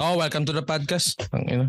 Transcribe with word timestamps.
Oh, 0.00 0.16
welcome 0.16 0.44
to 0.48 0.52
the 0.56 0.62
podcast. 0.64 1.20
Ang 1.36 1.44
ina. 1.46 1.66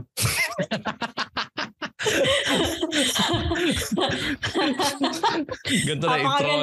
Ganto 5.85 6.05
na 6.07 6.17
intro. 6.17 6.53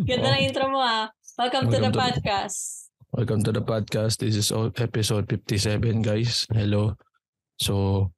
Ganda 0.00 0.28
na 0.32 0.38
intro 0.40 0.64
mo 0.72 0.80
ah. 0.80 1.10
Welcome, 1.36 1.68
to 1.68 1.76
Welcome 1.76 1.82
the 1.82 1.90
to 1.90 1.92
the- 1.92 2.00
podcast. 2.00 2.58
Welcome 3.14 3.40
to 3.46 3.52
the 3.52 3.62
podcast. 3.62 4.14
This 4.18 4.34
is 4.34 4.48
episode 4.78 5.26
57, 5.30 6.02
guys. 6.02 6.46
Hello. 6.50 6.94
So, 7.62 8.10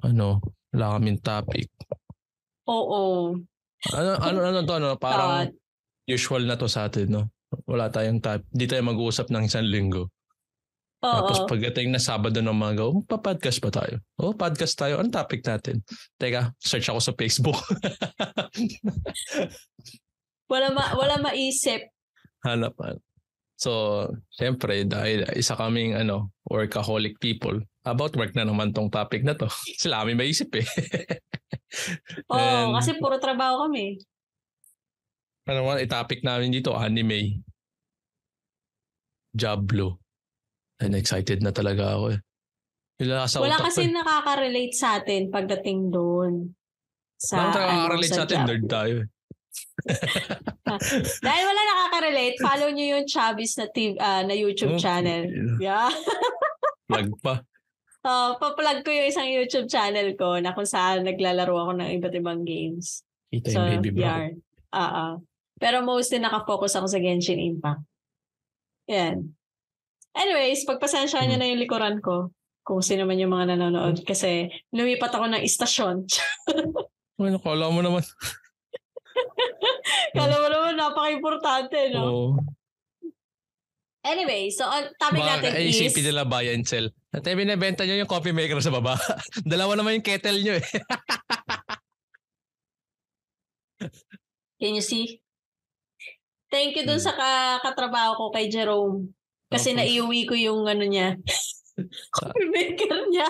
ano, 0.00 0.40
wala 0.72 0.96
kaming 0.96 1.20
topic. 1.20 1.68
Oo. 2.64 3.36
Ano, 3.92 4.10
ano, 4.16 4.38
ano 4.40 4.58
to, 4.64 4.72
ano, 4.72 4.88
parang 4.96 5.28
Ah, 5.28 5.46
usual 6.08 6.48
na 6.48 6.56
to 6.56 6.64
sa 6.64 6.88
atin, 6.88 7.12
no? 7.12 7.22
Wala 7.68 7.92
tayong 7.92 8.24
topic. 8.24 8.48
Di 8.48 8.64
tayo 8.64 8.84
mag-uusap 8.88 9.28
ng 9.28 9.44
isang 9.44 9.68
linggo. 9.68 10.08
Tapos 10.98 11.38
oo. 11.38 11.46
pagdating 11.46 11.94
na 11.94 12.02
Sabado 12.02 12.42
ng 12.42 12.50
mga 12.50 12.82
oh, 12.82 13.06
pa-podcast 13.06 13.62
ba 13.62 13.70
tayo? 13.70 14.02
Oh, 14.18 14.34
podcast 14.34 14.74
tayo. 14.74 14.98
Anong 14.98 15.14
topic 15.14 15.46
natin? 15.46 15.86
Teka, 16.18 16.58
search 16.58 16.90
ako 16.90 16.98
sa 16.98 17.14
Facebook. 17.14 17.54
Wala, 20.48 20.72
ma- 20.72 20.96
wala 20.96 21.20
maisip. 21.20 21.92
Hanap. 22.40 22.72
hanap. 22.80 23.04
So, 23.58 24.06
siyempre, 24.32 24.86
dahil 24.88 25.28
isa 25.36 25.58
kaming 25.58 25.92
ano, 25.92 26.32
workaholic 26.48 27.20
people, 27.20 27.58
about 27.84 28.16
work 28.16 28.32
na 28.32 28.48
naman 28.48 28.72
tong 28.72 28.88
topic 28.88 29.26
na 29.26 29.36
to. 29.36 29.44
Sila 29.82 30.02
kami 30.02 30.16
maisip 30.16 30.48
eh. 30.56 30.66
Oo, 32.32 32.38
And- 32.38 32.74
kasi 32.80 32.96
puro 32.96 33.20
trabaho 33.20 33.68
kami. 33.68 34.00
ano 35.48 35.64
nga, 35.68 36.00
topic 36.00 36.24
namin 36.24 36.54
dito, 36.54 36.72
anime. 36.72 37.44
Diablo. 39.36 40.00
And 40.78 40.94
excited 40.94 41.42
na 41.42 41.50
talaga 41.50 41.98
ako 41.98 42.04
eh. 42.14 42.20
Wala 42.98 43.26
sa 43.26 43.38
Wala 43.38 43.58
kasi 43.58 43.86
eh. 43.86 43.94
nakaka-relate 43.94 44.74
sa 44.74 44.98
atin 44.98 45.30
pagdating 45.30 45.90
doon. 45.90 46.50
Wala 46.50 47.18
Sa, 47.18 47.36
nakaka-relate 47.50 48.14
sa 48.14 48.22
atin, 48.24 48.38
job. 48.38 48.46
nerd 48.46 48.64
tayo 48.66 48.94
eh. 49.02 49.08
Dahil 51.26 51.42
wala 51.44 51.62
nakaka-relate, 51.64 52.36
follow 52.38 52.68
nyo 52.70 52.86
yung 52.94 53.06
Chabis 53.06 53.58
na, 53.58 53.66
TV, 53.68 53.98
ah, 53.98 54.22
na 54.22 54.34
YouTube 54.34 54.78
Oh. 54.78 54.80
channel. 54.80 55.26
Yeah. 55.58 55.90
Plug 56.86 57.10
pa. 57.18 57.42
Oh, 58.02 58.38
pa-plug 58.38 58.86
ko 58.86 58.90
yung 58.90 59.10
isang 59.10 59.26
YouTube 59.26 59.66
channel 59.66 60.14
ko 60.14 60.38
na 60.38 60.54
kung 60.54 60.64
saan 60.64 61.02
naglalaro 61.02 61.50
ako 61.50 61.72
ng 61.76 61.90
iba't 61.98 62.14
ibang 62.14 62.46
games. 62.46 63.02
Kita 63.28 63.50
So, 63.50 63.66
yung 63.66 63.82
baby 63.82 63.98
bro. 63.98 64.32
Oo. 64.72 65.06
Pero 65.58 65.82
mostly 65.82 66.22
nakafocus 66.22 66.78
ako 66.78 66.86
sa 66.86 67.02
Genshin 67.02 67.42
Impact. 67.42 67.82
Yan. 68.88 69.34
Anyways, 70.16 70.64
pagpasensya 70.64 71.20
Hmm. 71.20 71.28
niyo 71.28 71.36
na 71.38 71.48
yung 71.48 71.62
likuran 71.62 71.96
ko 72.00 72.32
kung 72.64 72.84
sino 72.84 73.08
man 73.08 73.20
yung 73.20 73.32
mga 73.32 73.56
nanonood 73.56 74.04
kasi 74.04 74.48
lumipat 74.72 75.12
ako 75.12 75.26
ng 75.32 75.44
istasyon. 75.44 76.04
Ano, 77.18 77.42
kala 77.42 77.66
mo 77.66 77.82
naman. 77.82 77.98
Kala 80.14 80.38
mo 80.38 80.46
naman 80.46 80.78
napaka-importante, 80.78 81.90
no? 81.90 82.02
Oo. 82.06 82.28
Anyway, 84.06 84.54
so 84.54 84.62
on 84.62 84.86
topic 85.02 85.26
natin 85.26 85.50
Baka 85.50 85.58
is... 85.58 85.82
isipin 85.82 86.06
nila 86.06 86.22
buy 86.22 86.46
and 86.54 86.62
sell. 86.62 86.86
At 87.10 87.26
eh, 87.26 87.34
binibenta 87.34 87.82
nyo 87.82 87.98
yung 87.98 88.06
coffee 88.06 88.30
maker 88.30 88.62
sa 88.62 88.70
baba. 88.70 88.94
Dalawa 89.50 89.74
naman 89.74 89.98
yung 89.98 90.06
kettle 90.06 90.38
nyo 90.38 90.62
eh. 90.62 90.66
Can 94.62 94.78
you 94.78 94.84
see? 94.86 95.18
Thank 96.48 96.78
you 96.78 96.86
dun 96.86 97.02
sa 97.02 97.12
ka 97.12 97.60
katrabaho 97.66 98.14
ko 98.16 98.24
kay 98.30 98.48
Jerome. 98.48 99.10
Kasi 99.48 99.72
Okay. 99.72 99.78
naiuwi 99.80 100.20
ko 100.28 100.34
yung 100.36 100.68
ano 100.68 100.84
niya. 100.84 101.16
Coffee 102.14 102.48
maker 102.52 103.08
niya. 103.08 103.28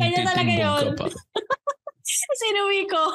Kanya 0.00 0.20
talaga 0.24 0.52
yun. 0.52 0.86
ka 0.96 1.04
pa. 1.04 1.06
Kasi 2.32 2.44
inuwi 2.52 2.82
ko. 2.88 3.02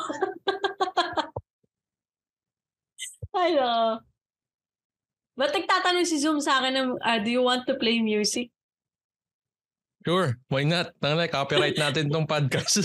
Ano? 3.31 4.03
Ba't 5.39 5.55
nagtatanong 5.55 6.03
si 6.03 6.19
Zoom 6.19 6.43
sa 6.43 6.59
akin 6.59 6.75
ng, 6.75 6.89
ah, 6.99 7.15
do 7.23 7.31
you 7.31 7.39
want 7.39 7.63
to 7.63 7.79
play 7.79 8.03
music? 8.03 8.51
Sure, 10.03 10.35
why 10.51 10.67
not? 10.67 10.91
Tangina, 10.99 11.31
copyright 11.31 11.79
natin 11.79 12.11
tong 12.11 12.27
podcast. 12.27 12.83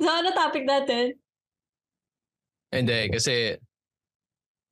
So, 0.00 0.08
ano 0.08 0.32
topic 0.32 0.64
natin? 0.64 1.18
Hindi, 2.68 3.08
kasi 3.08 3.56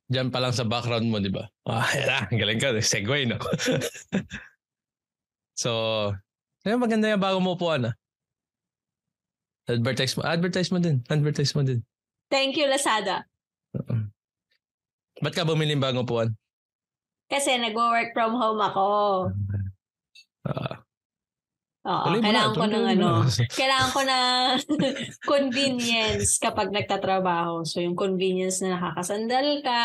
Diyan 0.07 0.31
pa 0.31 0.39
lang 0.39 0.55
sa 0.55 0.63
background 0.63 1.11
mo, 1.11 1.19
di 1.19 1.31
ba? 1.35 1.51
Ah, 1.67 1.91
yan 1.91 2.39
galing 2.39 2.63
ka. 2.63 2.71
Segway, 2.79 3.27
no? 3.27 3.43
so, 5.63 5.71
ayun, 6.63 6.79
maganda 6.79 7.11
yung 7.11 7.23
bago 7.23 7.43
mo 7.43 7.59
upuan, 7.59 7.91
ah. 7.91 7.95
Advertise 9.67 10.15
mo. 10.15 10.23
Advertise 10.23 10.71
mo 10.71 10.79
din. 10.79 11.03
Advertise 11.11 11.51
mo 11.59 11.67
din. 11.67 11.83
Thank 12.31 12.55
you, 12.55 12.71
Lazada. 12.71 13.27
Oo. 13.75 14.07
Ba't 15.19 15.35
ka 15.35 15.43
bumili 15.43 15.75
ng 15.75 15.83
bagong 15.83 16.07
upuan? 16.07 16.31
Kasi 17.27 17.59
nag-work 17.59 18.15
from 18.15 18.39
home 18.39 18.63
ako. 18.63 18.87
Ah, 20.47 20.76
Oo, 21.87 22.03
tuloy 22.03 22.19
mo 22.19 22.27
na, 22.27 22.27
kailangan 22.27 22.55
ko 22.59 22.65
ng 22.67 22.87
ano, 22.99 23.09
kailangan 23.63 23.91
ko 23.95 24.01
na 24.03 24.19
convenience 25.31 26.43
kapag 26.43 26.75
nagtatrabaho. 26.75 27.63
So, 27.63 27.79
yung 27.79 27.95
convenience 27.95 28.59
na 28.61 28.75
nakakasandal 28.75 29.63
ka, 29.63 29.83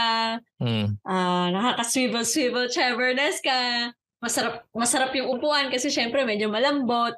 Hmm. 0.61 0.97
ah 1.05 1.49
nakaka-swivel-swivel 1.53 2.69
chairburness 2.73 3.41
ka. 3.41 3.93
Masarap, 4.21 4.65
masarap 4.73 5.13
yung 5.17 5.37
upuan 5.37 5.69
kasi 5.73 5.89
syempre 5.89 6.21
medyo 6.25 6.49
malambot. 6.49 7.13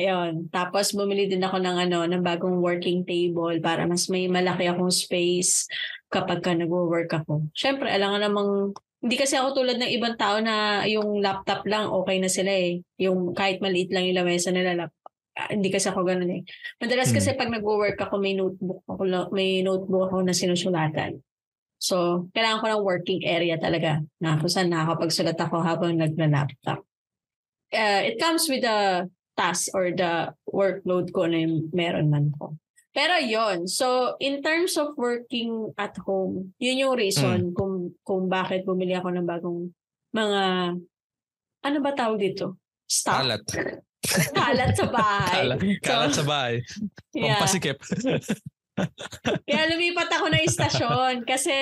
Ayun. 0.00 0.48
Tapos 0.48 0.96
bumili 0.96 1.28
din 1.28 1.44
ako 1.44 1.60
ng 1.60 1.76
ano, 1.88 2.08
ng 2.08 2.24
bagong 2.24 2.60
working 2.64 3.04
table 3.04 3.60
para 3.60 3.84
mas 3.84 4.08
may 4.08 4.28
malaki 4.28 4.64
akong 4.68 4.92
space 4.92 5.68
kapag 6.08 6.40
ka 6.40 6.56
nag-work 6.56 7.12
ako. 7.12 7.44
Syempre, 7.52 7.92
alam 7.92 8.16
nga 8.16 8.20
namang 8.24 8.72
hindi 9.00 9.16
kasi 9.16 9.34
ako 9.36 9.64
tulad 9.64 9.80
ng 9.80 9.92
ibang 9.96 10.16
tao 10.20 10.38
na 10.44 10.84
yung 10.84 11.24
laptop 11.24 11.64
lang 11.64 11.88
okay 11.88 12.20
na 12.20 12.28
sila 12.28 12.52
eh. 12.52 12.84
Yung 13.00 13.32
kahit 13.32 13.64
maliit 13.64 13.88
lang 13.88 14.04
yung 14.04 14.20
lamesa 14.20 14.52
nila 14.52 14.76
laptop. 14.76 15.08
Ah, 15.32 15.48
hindi 15.48 15.72
kasi 15.72 15.88
ako 15.88 16.04
ganun 16.04 16.28
eh. 16.28 16.42
Madalas 16.76 17.08
Hmm. 17.08 17.16
kasi 17.16 17.32
pag 17.32 17.48
nag-work 17.48 17.96
ako 17.96 18.20
may 18.20 18.36
notebook 18.36 18.84
ako 18.84 19.02
may 19.32 19.64
notebook 19.64 20.12
ako 20.12 20.20
na 20.20 20.36
sinusulatan. 20.36 21.24
So, 21.80 22.28
kailangan 22.36 22.60
ko 22.60 22.66
ng 22.68 22.84
working 22.84 23.24
area 23.24 23.56
talaga 23.56 24.04
na 24.20 24.36
kung 24.36 24.52
saan 24.52 24.68
nakakapagsulat 24.68 25.38
ako 25.40 25.64
habang 25.64 25.96
nagla-laptop. 25.96 26.84
Uh, 27.72 28.04
it 28.04 28.20
comes 28.20 28.44
with 28.52 28.60
the 28.60 29.08
task 29.32 29.72
or 29.72 29.88
the 29.88 30.28
workload 30.44 31.08
ko 31.16 31.24
na 31.24 31.40
yung 31.40 31.72
meron 31.72 32.12
man 32.12 32.36
ko. 32.36 32.52
Pero 32.90 33.14
yon 33.22 33.70
so 33.70 34.18
in 34.18 34.42
terms 34.42 34.74
of 34.74 34.98
working 34.98 35.70
at 35.78 35.94
home, 36.02 36.50
yun 36.58 36.82
yung 36.82 36.94
reason 36.98 37.54
kung 37.54 37.94
kung 38.02 38.26
bakit 38.26 38.66
bumili 38.66 38.98
ako 38.98 39.14
ng 39.14 39.26
bagong 39.26 39.70
mga 40.10 40.42
ano 41.60 41.78
ba 41.78 41.92
tawag 41.94 42.18
dito? 42.18 42.58
Stock. 42.90 43.22
Kalat. 43.22 43.46
Kalat 44.34 44.72
sa 44.74 44.86
bahay. 44.90 45.30
Kalat, 45.38 45.60
kalat 45.86 46.12
sa 46.16 46.24
bahay. 46.26 46.54
Pampasikip. 47.14 47.78
Kaya 49.44 49.62
lumipat 49.70 50.08
ako 50.10 50.30
ng 50.30 50.44
istasyon 50.44 51.14
kasi 51.24 51.52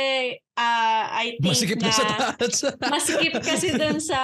ah, 0.54 1.10
I 1.14 1.38
think 1.38 1.54
Masikip 1.54 1.78
na 1.78 1.88
na 1.88 1.94
sa 1.94 2.04
taas. 2.04 2.56
masikip 2.94 3.34
kasi 3.40 3.68
dun 3.74 3.98
sa 3.98 4.20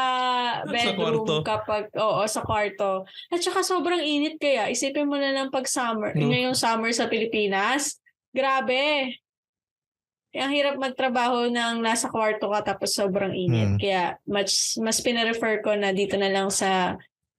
bedroom 0.66 1.25
kwarto. 1.25 1.34
kapag, 1.43 1.88
oo, 1.94 2.22
sa 2.27 2.43
kwarto. 2.43 3.06
At 3.31 3.41
saka 3.41 3.62
sobrang 3.62 4.03
init 4.03 4.37
kaya. 4.37 4.66
Isipin 4.69 5.06
mo 5.06 5.15
na 5.15 5.31
lang 5.31 5.49
pag 5.49 5.65
summer, 5.65 6.12
No. 6.15 6.28
ngayong 6.31 6.59
summer 6.59 6.91
sa 6.91 7.06
Pilipinas. 7.06 7.99
Grabe. 8.31 9.15
Ang 10.34 10.50
hirap 10.50 10.75
magtrabaho 10.75 11.47
ng 11.47 11.78
nasa 11.78 12.10
kwarto 12.10 12.51
ka 12.51 12.74
tapos 12.74 12.91
sobrang 12.91 13.30
init. 13.30 13.71
Hmm. 13.71 13.78
Kaya 13.78 14.19
mas, 14.27 14.74
mas 14.83 14.98
pinarefer 14.98 15.63
ko 15.63 15.78
na 15.78 15.95
dito 15.95 16.19
na 16.19 16.27
lang 16.27 16.51
sa 16.51 16.98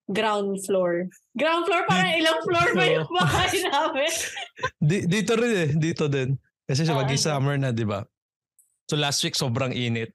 ground 0.09 0.61
floor. 0.61 1.09
Ground 1.33 1.65
floor? 1.65 1.83
Parang 1.89 2.13
ilang 2.13 2.39
floor 2.45 2.67
ba 2.77 2.83
yung 2.85 3.09
bahay 3.17 3.57
namin? 3.65 4.11
Di- 4.89 5.05
dito 5.09 5.33
rin 5.33 5.53
eh. 5.53 5.69
Dito 5.73 6.05
din. 6.05 6.37
Kasi 6.65 6.85
siya 6.85 6.97
Ah, 6.97 7.01
mag-summer 7.05 7.55
na, 7.57 7.69
di 7.69 7.85
ba? 7.85 8.05
So 8.85 8.97
last 8.97 9.21
week 9.25 9.33
sobrang 9.33 9.73
init. 9.73 10.13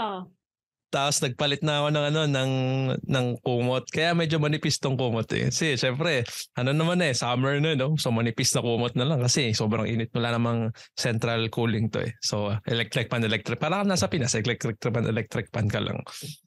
Oh. 0.00 0.28
Tapos 0.86 1.18
nagpalit 1.20 1.60
na 1.60 1.82
ako 1.82 1.88
ng 1.92 2.04
ano 2.08 2.20
ng 2.30 2.52
ng 3.04 3.26
kumot. 3.44 3.84
Kaya 3.90 4.16
medyo 4.16 4.40
manipis 4.40 4.80
tong 4.80 4.96
kumot 4.96 5.28
eh. 5.34 5.50
Kasi 5.52 5.76
syempre, 5.76 6.24
ano 6.56 6.72
naman 6.72 7.02
eh, 7.04 7.12
summer 7.12 7.60
na 7.60 7.76
no. 7.76 7.98
So 8.00 8.08
manipis 8.14 8.54
na 8.56 8.64
kumot 8.64 8.96
na 8.96 9.04
lang 9.04 9.20
kasi 9.20 9.52
sobrang 9.52 9.84
init 9.84 10.08
wala 10.16 10.36
namang 10.38 10.72
central 10.96 11.52
cooling 11.52 11.92
to 11.92 12.00
eh. 12.06 12.16
So 12.24 12.54
electric 12.64 13.12
pan 13.12 13.24
electric 13.26 13.60
parang 13.60 13.84
nasa 13.84 14.08
Pinas 14.08 14.32
electric 14.38 14.80
pan 14.80 15.04
electric 15.04 15.52
pan 15.52 15.68
ka 15.68 15.82
lang. 15.84 16.00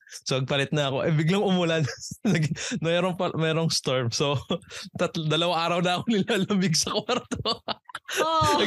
So 0.10 0.42
nagpalit 0.42 0.74
na 0.74 0.90
ako. 0.90 1.06
Eh 1.06 1.14
biglang 1.14 1.46
umulan. 1.46 1.86
mayroong 2.86 3.14
pa, 3.14 3.30
mayroong 3.38 3.70
storm. 3.70 4.10
So 4.10 4.38
tat, 5.00 5.14
dalawa 5.16 5.70
araw 5.70 5.80
na 5.86 5.92
ako 6.02 6.04
nilalamig 6.14 6.74
sa 6.74 6.94
kwarto. 6.94 7.62
Oh. 8.26 8.58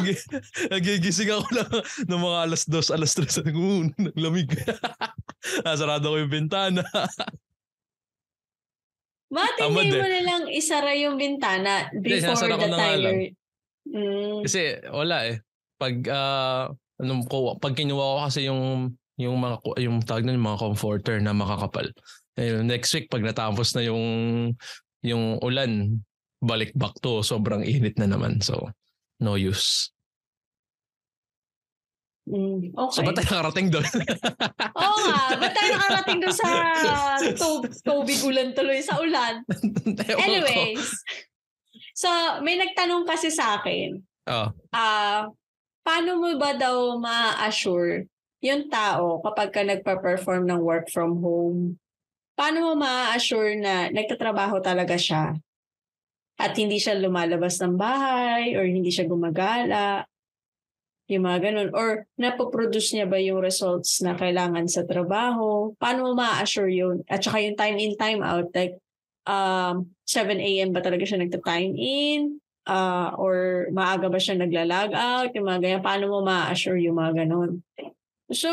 Nagigising 0.70 1.34
ako 1.34 1.46
lang 1.50 1.70
ng 2.06 2.22
mga 2.22 2.38
alas 2.46 2.62
dos, 2.70 2.94
alas 2.94 3.12
tres. 3.18 3.42
Ko, 3.42 3.90
naglamig. 3.98 4.54
Nasarado 5.66 6.14
ko 6.14 6.16
yung 6.22 6.30
bintana. 6.32 6.86
Tamad 9.32 9.56
hindi 9.56 9.96
eh. 9.96 10.02
mo 10.04 10.08
na 10.12 10.22
lang 10.22 10.42
isara 10.52 10.92
yung 10.92 11.16
bintana 11.16 11.88
before 12.04 12.36
ko 12.36 12.56
the 12.60 12.68
na 12.68 12.76
timer? 12.76 13.14
Mm. 13.88 14.44
Kasi 14.44 14.60
wala 14.92 15.16
eh. 15.24 15.36
Pag 15.80 15.94
uh, 16.06 16.68
anong 17.00 17.24
ko 17.26 17.56
pag 17.56 17.74
kinuha 17.74 18.04
ko 18.04 18.18
kasi 18.28 18.46
yung 18.46 18.92
yung 19.20 19.36
mga 19.40 19.56
yung 19.82 20.00
na 20.00 20.32
yung 20.32 20.46
mga 20.48 20.62
comforter 20.62 21.16
na 21.20 21.36
makakapal. 21.36 21.88
Eh, 22.40 22.64
next 22.64 22.92
week 22.96 23.12
pag 23.12 23.20
natapos 23.20 23.76
na 23.76 23.84
yung 23.84 24.02
yung 25.04 25.36
ulan, 25.44 26.00
balik 26.40 26.72
back 26.72 26.96
to 27.04 27.20
sobrang 27.20 27.62
init 27.66 27.98
na 28.00 28.08
naman. 28.08 28.40
So 28.40 28.72
no 29.20 29.36
use. 29.36 29.92
Mm, 32.22 32.70
So 32.94 33.02
okay. 33.02 33.10
ba't 33.10 33.16
tayo 33.18 33.26
nakarating 33.34 33.68
doon? 33.74 33.82
Oo 34.78 34.96
nga, 35.10 35.22
ba't 35.42 35.52
tayo 35.58 35.70
nakarating 35.74 36.18
doon 36.22 36.36
sa 36.38 36.48
to- 37.34 37.66
tubig 37.82 38.22
ulan 38.22 38.54
tuloy 38.54 38.78
sa 38.78 39.02
ulan? 39.02 39.42
Anyways, 40.22 40.86
so 41.98 42.06
may 42.46 42.54
nagtanong 42.62 43.02
kasi 43.10 43.26
sa 43.28 43.58
akin, 43.58 43.98
Oh, 44.30 44.54
ah, 44.70 45.26
paano 45.82 46.22
mo 46.22 46.30
ba 46.38 46.54
daw 46.54 46.94
ma-assure 46.94 48.06
yung 48.42 48.66
tao 48.66 49.22
kapag 49.22 49.48
ka 49.54 49.62
nagpa-perform 49.62 50.50
ng 50.50 50.60
work 50.60 50.90
from 50.90 51.22
home? 51.22 51.78
Paano 52.34 52.66
mo 52.66 52.72
ma-assure 52.74 53.54
na 53.56 53.88
nagtatrabaho 53.88 54.58
talaga 54.58 54.98
siya 54.98 55.38
at 56.42 56.52
hindi 56.58 56.82
siya 56.82 56.98
lumalabas 56.98 57.62
ng 57.62 57.78
bahay 57.78 58.58
or 58.58 58.66
hindi 58.66 58.90
siya 58.90 59.06
gumagala? 59.06 60.04
Yung 61.06 61.22
mga 61.22 61.38
ganun. 61.50 61.70
Or 61.70 62.08
napoproduce 62.18 62.98
niya 62.98 63.06
ba 63.06 63.22
yung 63.22 63.38
results 63.38 64.02
na 64.02 64.18
kailangan 64.18 64.66
sa 64.66 64.82
trabaho? 64.82 65.70
Paano 65.78 66.10
mo 66.10 66.18
ma-assure 66.18 66.72
yun? 66.72 67.06
At 67.06 67.22
saka 67.22 67.38
yung 67.46 67.54
time 67.54 67.78
in, 67.78 67.94
time 67.94 68.26
out. 68.26 68.50
Like, 68.50 68.74
um, 69.28 69.94
7 70.08 70.42
a.m. 70.42 70.74
ba 70.74 70.82
talaga 70.82 71.06
siya 71.06 71.22
nagta-time 71.22 71.78
in? 71.78 72.42
uh, 72.66 73.10
or 73.18 73.66
maaga 73.74 74.06
ba 74.06 74.18
siya 74.18 74.38
nagla-log 74.38 74.94
out, 74.94 75.30
yung 75.34 75.46
mga 75.46 75.60
ganyan, 75.62 75.82
paano 75.82 76.04
mo 76.10 76.18
ma-assure 76.22 76.78
yung 76.78 76.98
mga 76.98 77.26
ganun. 77.26 77.62
So, 78.32 78.50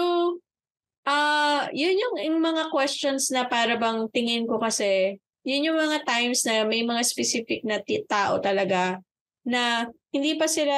uh, 1.07 1.67
yun 1.71 1.95
yung, 1.97 2.15
yung 2.19 2.39
mga 2.43 2.69
questions 2.69 3.31
na 3.31 3.47
para 3.47 3.79
bang 3.79 4.05
tingin 4.11 4.45
ko 4.45 4.59
kasi, 4.59 5.17
yun 5.47 5.71
yung 5.71 5.79
mga 5.79 6.03
times 6.05 6.43
na 6.43 6.67
may 6.67 6.83
mga 6.83 7.01
specific 7.07 7.63
na 7.63 7.79
tao 8.05 8.37
talaga 8.43 8.99
na 9.47 9.87
hindi 10.11 10.35
pa 10.35 10.45
sila 10.45 10.77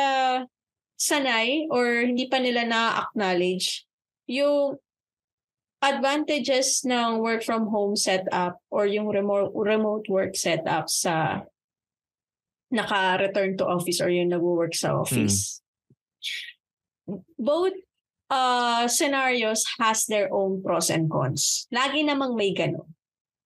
sanay 0.95 1.65
or 1.73 2.05
hindi 2.05 2.29
pa 2.29 2.37
nila 2.37 2.63
na-acknowledge 2.63 3.89
yung 4.29 4.77
advantages 5.81 6.85
ng 6.85 7.17
work 7.17 7.41
from 7.41 7.65
home 7.73 7.97
setup 7.97 8.61
or 8.69 8.85
yung 8.85 9.09
remote 9.09 9.49
remote 9.57 10.05
work 10.13 10.37
setup 10.37 10.85
sa 10.85 11.41
naka-return 12.69 13.57
to 13.57 13.65
office 13.65 13.97
or 13.99 14.13
yung 14.13 14.29
nagwo-work 14.29 14.77
sa 14.77 14.93
office. 14.95 15.59
Both 17.35 17.75
uh, 18.31 18.87
scenarios 18.87 19.67
has 19.77 20.07
their 20.07 20.31
own 20.31 20.63
pros 20.63 20.87
and 20.87 21.11
cons. 21.11 21.67
Lagi 21.69 22.07
namang 22.07 22.39
may 22.39 22.55
ganun. 22.55 22.87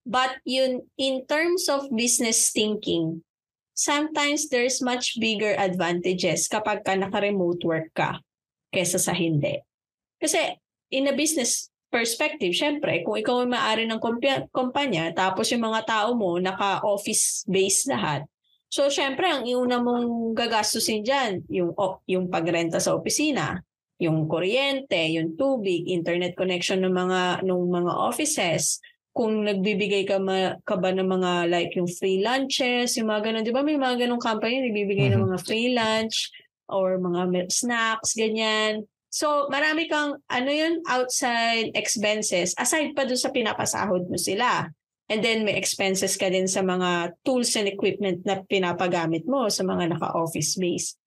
But 0.05 0.37
yun, 0.45 0.85
in 1.01 1.25
terms 1.25 1.65
of 1.65 1.89
business 1.89 2.53
thinking, 2.53 3.25
sometimes 3.73 4.53
there's 4.53 4.77
much 4.85 5.17
bigger 5.17 5.57
advantages 5.57 6.45
kapag 6.45 6.85
ka 6.85 6.93
naka-remote 6.93 7.65
work 7.65 7.89
ka 7.97 8.21
kesa 8.69 9.01
sa 9.01 9.17
hindi. 9.17 9.57
Kasi 10.21 10.61
in 10.93 11.09
a 11.09 11.17
business 11.17 11.73
perspective, 11.89 12.53
syempre, 12.53 13.01
kung 13.01 13.17
ikaw 13.17 13.41
ay 13.41 13.49
maaari 13.49 13.83
ng 13.89 13.97
kumpanya, 14.53 15.09
tapos 15.09 15.49
yung 15.49 15.65
mga 15.65 15.89
tao 15.89 16.13
mo 16.13 16.37
naka-office 16.37 17.49
base 17.49 17.89
lahat, 17.89 18.29
So, 18.65 18.91
syempre, 18.91 19.23
ang 19.23 19.47
iuna 19.47 19.79
mong 19.79 20.35
gagastusin 20.35 21.05
dyan, 21.05 21.47
yung, 21.47 21.71
yung 22.11 22.27
pagrenta 22.27 22.81
sa 22.81 22.91
opisina, 22.91 23.63
yung 24.01 24.27
kuryente, 24.27 24.99
yung 25.15 25.39
tubig, 25.39 25.87
internet 25.87 26.35
connection 26.35 26.83
ng 26.83 26.91
mga, 26.91 27.21
ng 27.47 27.61
mga 27.71 27.91
offices, 27.95 28.79
kung 29.15 29.47
nagbibigay 29.47 30.03
ka, 30.03 30.19
ma, 30.19 30.59
ka 30.67 30.75
ba 30.75 30.91
ng 30.91 31.07
mga 31.07 31.47
like 31.47 31.71
yung 31.79 31.87
free 31.87 32.19
lunches, 32.19 32.99
yung 32.99 33.07
mga 33.07 33.31
ganun. 33.31 33.47
Di 33.47 33.55
ba 33.55 33.63
may 33.63 33.79
mga 33.79 34.03
ganung 34.07 34.19
company 34.19 34.59
nagbibigay 34.67 35.07
ng 35.15 35.23
Mhm. 35.23 35.25
mga 35.31 35.37
free 35.47 35.71
lunch 35.71 36.27
or 36.67 36.99
mga 36.99 37.47
snacks, 37.47 38.11
ganyan. 38.11 38.83
So, 39.15 39.47
marami 39.47 39.87
kang, 39.87 40.19
ano 40.27 40.49
yun, 40.51 40.83
outside 40.91 41.71
expenses, 41.71 42.51
aside 42.59 42.91
pa 42.91 43.07
dun 43.07 43.15
sa 43.15 43.31
pinapasahod 43.31 44.11
mo 44.11 44.19
sila. 44.19 44.67
And 45.07 45.23
then 45.23 45.47
may 45.47 45.55
expenses 45.55 46.19
ka 46.19 46.27
din 46.27 46.49
sa 46.51 46.59
mga 46.65 47.15
tools 47.23 47.55
and 47.55 47.69
equipment 47.71 48.25
na 48.27 48.43
pinapagamit 48.43 49.23
mo 49.23 49.47
sa 49.47 49.63
mga 49.63 49.95
naka-office 49.95 50.59
base. 50.59 50.99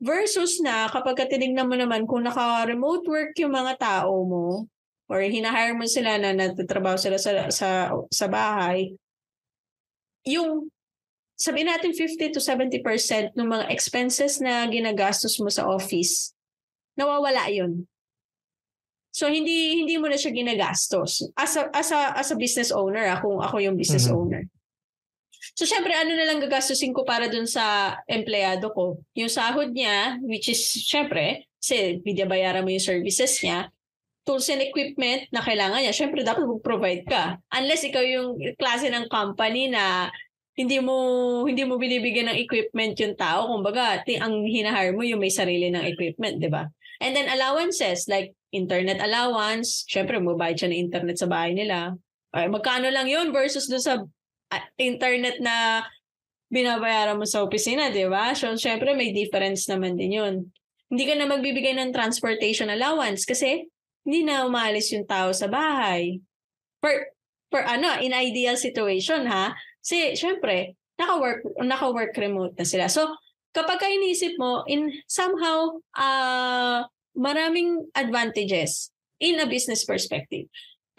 Versus 0.00 0.64
na 0.64 0.88
kapag 0.88 1.12
ka 1.12 1.24
tinignan 1.28 1.68
mo 1.68 1.76
naman 1.76 2.08
kung 2.08 2.24
naka-remote 2.24 3.04
work 3.04 3.36
yung 3.36 3.52
mga 3.52 3.76
tao 3.76 4.24
mo 4.24 4.64
or 5.12 5.20
hinahire 5.20 5.76
mo 5.76 5.84
sila 5.84 6.16
na 6.16 6.32
nagtatrabaho 6.32 6.96
sila 6.96 7.20
sa, 7.20 7.52
sa, 7.52 7.92
sa 8.08 8.26
bahay, 8.26 8.96
yung 10.24 10.72
sabihin 11.36 11.68
natin 11.68 11.92
50 11.92 12.32
to 12.32 12.40
70% 12.40 13.36
ng 13.36 13.48
mga 13.48 13.64
expenses 13.68 14.40
na 14.40 14.64
ginagastos 14.72 15.36
mo 15.36 15.52
sa 15.52 15.68
office, 15.68 16.32
nawawala 16.96 17.52
yun. 17.52 17.84
So 19.10 19.26
hindi 19.26 19.82
hindi 19.82 19.98
mo 19.98 20.06
na 20.06 20.14
siya 20.14 20.30
ginagastos 20.30 21.26
as 21.34 21.58
a 21.58 21.66
as 21.74 21.90
a 21.90 22.14
as 22.14 22.30
a 22.30 22.38
business 22.38 22.70
owner 22.70 23.10
ah, 23.10 23.18
kung 23.18 23.42
ako 23.42 23.58
yung 23.58 23.74
business 23.74 24.06
Mhm. 24.06 24.14
owner. 24.14 24.42
So 25.60 25.68
syempre 25.68 25.92
ano 25.92 26.16
na 26.16 26.24
lang 26.24 26.40
gagastusin 26.40 26.96
ko 26.96 27.04
para 27.04 27.28
dun 27.28 27.44
sa 27.44 27.92
empleyado 28.08 28.72
ko? 28.72 28.96
Yung 29.12 29.28
sahod 29.28 29.76
niya 29.76 30.16
which 30.24 30.48
is 30.48 30.56
syempre 30.88 31.44
kasi 31.60 32.00
binabayaran 32.00 32.64
mo 32.64 32.72
yung 32.72 32.80
services 32.80 33.36
niya, 33.44 33.68
tools 34.24 34.48
and 34.48 34.64
equipment 34.64 35.28
na 35.28 35.44
kailangan 35.44 35.84
niya, 35.84 35.92
syempre 35.92 36.24
dapat 36.24 36.48
mag-provide 36.48 37.04
ka. 37.04 37.36
Unless 37.52 37.92
ikaw 37.92 38.00
yung 38.00 38.40
klase 38.56 38.88
ng 38.88 39.12
company 39.12 39.68
na 39.68 40.08
hindi 40.56 40.80
mo 40.80 40.96
hindi 41.44 41.68
mo 41.68 41.76
binibigyan 41.76 42.32
ng 42.32 42.40
equipment 42.40 42.96
yung 42.96 43.12
tao, 43.20 43.52
kumbaga, 43.52 44.00
ti 44.00 44.16
ang 44.16 44.40
hinahire 44.48 44.96
mo 44.96 45.04
yung 45.04 45.20
may 45.20 45.28
sarili 45.28 45.68
ng 45.68 45.84
equipment, 45.84 46.40
'di 46.40 46.48
ba? 46.48 46.72
And 47.04 47.12
then 47.12 47.28
allowances 47.28 48.08
like 48.08 48.32
internet 48.48 49.04
allowance, 49.04 49.84
syempre 49.84 50.16
mabayad 50.16 50.56
siya 50.56 50.72
ng 50.72 50.80
internet 50.88 51.20
sa 51.20 51.28
bahay 51.28 51.52
nila. 51.52 52.00
Ay, 52.32 52.48
magkano 52.48 52.88
lang 52.88 53.12
yun 53.12 53.28
versus 53.28 53.68
doon 53.68 53.84
sa 53.84 54.00
internet 54.78 55.38
na 55.38 55.86
binabayaran 56.50 57.18
mo 57.18 57.24
sa 57.24 57.46
opisina, 57.46 57.94
di 57.94 58.04
ba? 58.10 58.34
So, 58.34 58.50
syempre 58.58 58.92
may 58.98 59.14
difference 59.14 59.70
naman 59.70 59.94
din 59.94 60.18
yun. 60.18 60.34
Hindi 60.90 61.04
ka 61.06 61.14
na 61.14 61.30
magbibigay 61.30 61.78
ng 61.78 61.94
transportation 61.94 62.66
allowance 62.66 63.22
kasi 63.22 63.70
hindi 64.02 64.26
na 64.26 64.42
umalis 64.42 64.90
yung 64.90 65.06
tao 65.06 65.30
sa 65.30 65.46
bahay. 65.46 66.18
Per, 66.82 67.14
per 67.46 67.62
ano, 67.70 67.94
in 68.02 68.10
ideal 68.10 68.58
situation 68.58 69.30
ha, 69.30 69.54
kasi 69.78 70.18
syempre, 70.18 70.74
naka-work, 70.98 71.46
naka-work 71.62 72.12
remote 72.18 72.58
na 72.58 72.66
sila. 72.66 72.90
So, 72.90 73.14
kapag 73.54 73.78
ka 73.78 73.86
inisip 73.86 74.34
mo, 74.34 74.66
in 74.66 74.90
somehow, 75.06 75.78
uh, 75.94 76.82
maraming 77.14 77.86
advantages 77.94 78.90
in 79.20 79.38
a 79.38 79.46
business 79.46 79.84
perspective. 79.84 80.48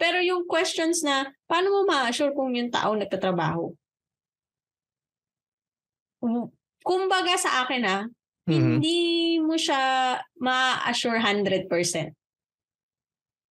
Pero 0.02 0.18
yung 0.18 0.50
questions 0.50 1.06
na, 1.06 1.30
paano 1.46 1.70
mo 1.70 1.80
ma-assure 1.86 2.34
kung 2.34 2.50
yung 2.58 2.74
tao 2.74 2.90
nagtatrabaho? 2.98 3.70
Kumbaga 6.82 7.38
sa 7.38 7.62
akin 7.62 7.82
ah, 7.86 8.02
Mhm. 8.50 8.82
hindi 8.82 8.98
mo 9.38 9.54
siya 9.54 10.18
ma-assure 10.42 11.22
100%. 11.22 12.10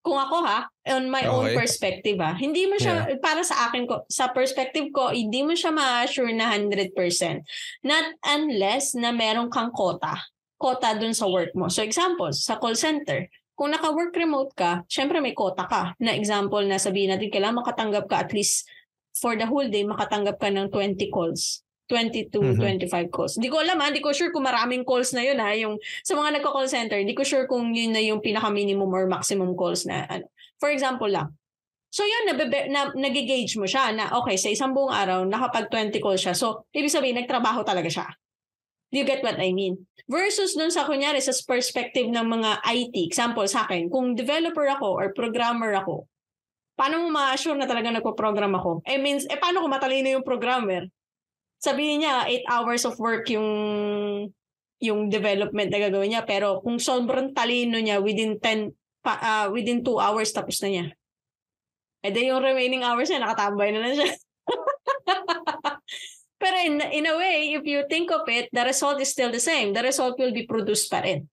Kung 0.03 0.17
ako 0.19 0.43
ha, 0.43 0.67
on 0.91 1.07
my 1.07 1.29
own 1.29 1.53
Okay. 1.53 1.57
perspective 1.63 2.17
ha, 2.19 2.35
hindi 2.35 2.67
mo 2.67 2.75
siya, 2.75 3.07
para 3.23 3.45
sa 3.45 3.69
akin 3.69 3.87
ko, 3.87 4.03
sa 4.11 4.33
perspective 4.35 4.91
ko, 4.91 5.13
hindi 5.15 5.45
mo 5.47 5.55
siya 5.55 5.71
ma-assure 5.71 6.33
na 6.35 6.51
100%. 6.51 7.45
Not 7.85 8.19
unless 8.27 8.91
na 8.97 9.15
meron 9.15 9.47
kang 9.47 9.71
quota. 9.71 10.17
Quota 10.59 10.97
dun 10.99 11.15
sa 11.15 11.29
work 11.31 11.55
mo. 11.55 11.71
So 11.71 11.85
example, 11.85 12.33
sa 12.35 12.59
call 12.59 12.75
center, 12.75 13.29
kung 13.61 13.69
naka-work 13.69 14.17
remote 14.17 14.57
ka, 14.57 14.81
syempre 14.89 15.21
may 15.21 15.37
quota 15.37 15.69
ka. 15.69 15.93
Na 16.01 16.17
example 16.17 16.65
na 16.65 16.81
sabihin 16.81 17.13
natin, 17.13 17.29
kailangan 17.29 17.61
makatanggap 17.61 18.09
ka 18.09 18.25
at 18.25 18.33
least 18.33 18.65
for 19.13 19.37
the 19.37 19.45
whole 19.45 19.69
day, 19.69 19.85
makatanggap 19.85 20.41
ka 20.41 20.49
ng 20.49 20.73
20 20.73 21.13
calls. 21.13 21.61
20 21.85 22.25
to 22.33 22.41
Mhm. 22.41 22.57
25 22.57 23.13
calls. 23.13 23.37
Di 23.37 23.53
ko 23.53 23.61
alam 23.61 23.77
ha, 23.77 23.93
di 23.93 24.01
ko 24.01 24.09
sure 24.09 24.33
kung 24.33 24.49
maraming 24.49 24.81
calls 24.81 25.13
na 25.13 25.21
yun 25.21 25.37
ha, 25.37 25.53
yung 25.53 25.77
sa 26.01 26.17
mga 26.17 26.41
nagko-call 26.41 26.65
center, 26.65 26.97
di 27.05 27.13
ko 27.13 27.21
sure 27.21 27.45
kung 27.45 27.69
yun 27.69 27.93
na 27.93 28.01
yung 28.01 28.17
pinaka-minimum 28.17 28.89
or 28.89 29.05
maximum 29.05 29.53
calls 29.53 29.85
na 29.85 30.09
ano. 30.09 30.25
For 30.57 30.73
example 30.73 31.11
lang. 31.13 31.37
So 31.91 32.01
yun, 32.07 32.33
nabebe, 32.33 32.71
na, 32.71 32.89
nagigauge 32.95 33.59
mo 33.61 33.67
siya 33.69 33.93
na 33.93 34.09
okay, 34.17 34.41
sa 34.41 34.49
isang 34.49 34.73
buong 34.73 34.89
araw, 34.89 35.27
nakapag 35.27 35.69
20 35.69 35.99
calls 36.01 36.23
siya. 36.23 36.33
So, 36.33 36.63
ibig 36.71 36.89
sabihin, 36.89 37.19
nagtrabaho 37.19 37.67
talaga 37.67 37.91
siya. 37.91 38.07
Do 38.91 38.99
you 38.99 39.07
get 39.07 39.23
what 39.23 39.39
I 39.39 39.55
mean? 39.55 39.87
Versus 40.11 40.59
dun 40.59 40.67
sa 40.67 40.83
kunyari, 40.83 41.23
sa 41.23 41.31
perspective 41.47 42.11
ng 42.11 42.27
mga 42.27 42.59
IT, 42.67 42.95
example 43.07 43.47
sa 43.47 43.63
akin, 43.63 43.87
kung 43.87 44.19
developer 44.19 44.67
ako 44.67 44.99
or 44.99 45.15
programmer 45.15 45.71
ako, 45.79 46.11
paano 46.75 47.07
mo 47.07 47.15
ma-assure 47.15 47.55
na 47.55 47.71
talaga 47.71 47.87
nagpo-program 47.95 48.51
ako? 48.59 48.83
Eh 48.83 48.99
means, 48.99 49.23
eh 49.31 49.39
paano 49.39 49.63
kung 49.63 49.71
matalino 49.71 50.11
yung 50.11 50.27
programmer? 50.27 50.91
Sabihin 51.63 52.03
niya, 52.03 52.27
8 52.27 52.51
hours 52.51 52.83
of 52.83 52.99
work 52.99 53.31
yung 53.31 53.47
yung 54.81 55.13
development 55.13 55.69
na 55.69 55.79
gagawin 55.79 56.09
niya. 56.17 56.25
Pero 56.25 56.59
kung 56.59 56.81
sobrang 56.81 57.31
talino 57.31 57.77
niya, 57.77 58.01
within 58.01 58.41
10, 58.41 58.73
pa, 59.05 59.13
ah, 59.21 59.47
within 59.53 59.85
2 59.85 60.01
hours, 60.01 60.33
tapos 60.33 60.57
na 60.65 60.69
niya. 60.73 60.85
Eh 62.01 62.09
di 62.09 62.27
yung 62.27 62.41
remaining 62.41 62.81
hours 62.81 63.13
niya, 63.13 63.21
nakatambay 63.21 63.69
na 63.71 63.79
lang 63.85 63.93
siya. 63.93 64.09
Pero 66.41 66.57
in, 66.65 66.81
in 66.89 67.05
a 67.05 67.13
way, 67.13 67.53
if 67.53 67.61
you 67.69 67.85
think 67.85 68.09
of 68.09 68.25
it, 68.25 68.49
the 68.49 68.65
result 68.65 68.97
is 68.97 69.13
still 69.13 69.29
the 69.29 69.39
same. 69.39 69.77
The 69.77 69.85
result 69.85 70.17
will 70.17 70.33
be 70.33 70.49
produced 70.49 70.89
pa 70.89 71.05
rin. 71.05 71.29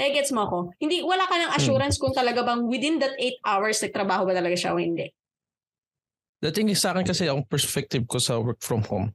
Nagets 0.00 0.32
mo 0.32 0.48
ako? 0.48 0.58
Hindi, 0.80 1.04
wala 1.04 1.28
ka 1.28 1.36
ng 1.36 1.52
assurance 1.60 2.00
kung 2.00 2.16
talaga 2.16 2.40
bang 2.40 2.64
within 2.64 2.96
that 3.04 3.12
8 3.20 3.44
hours, 3.44 3.84
nagtrabaho 3.84 4.24
ba 4.24 4.32
talaga 4.32 4.56
siya 4.56 4.72
o 4.72 4.80
hindi. 4.80 5.12
The 6.40 6.48
thing 6.56 6.72
is 6.72 6.80
sa 6.80 6.96
akin 6.96 7.04
kasi 7.04 7.28
ang 7.28 7.44
perspective 7.44 8.08
ko 8.08 8.16
sa 8.16 8.40
work 8.40 8.64
from 8.64 8.80
home. 8.88 9.12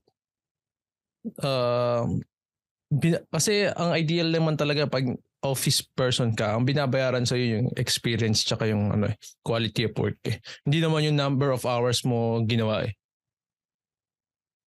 Bin- 2.93 3.25
kasi 3.33 3.65
ang 3.65 3.97
ideal 3.97 4.29
naman 4.29 4.53
talaga 4.53 4.85
pag 4.85 5.09
office 5.41 5.81
person 5.81 6.37
ka, 6.37 6.53
ang 6.53 6.69
binabayaran 6.69 7.25
sa 7.25 7.33
yung 7.33 7.73
experience 7.77 8.45
tsaka 8.45 8.69
yung 8.69 8.93
ano 8.93 9.09
eh, 9.09 9.17
quality 9.41 9.89
of 9.89 9.97
work 9.97 10.21
eh. 10.29 10.37
Hindi 10.65 10.85
naman 10.85 11.05
yung 11.05 11.17
number 11.17 11.49
of 11.49 11.65
hours 11.65 12.05
mo 12.05 12.45
ginawa 12.45 12.85
eh. 12.85 12.93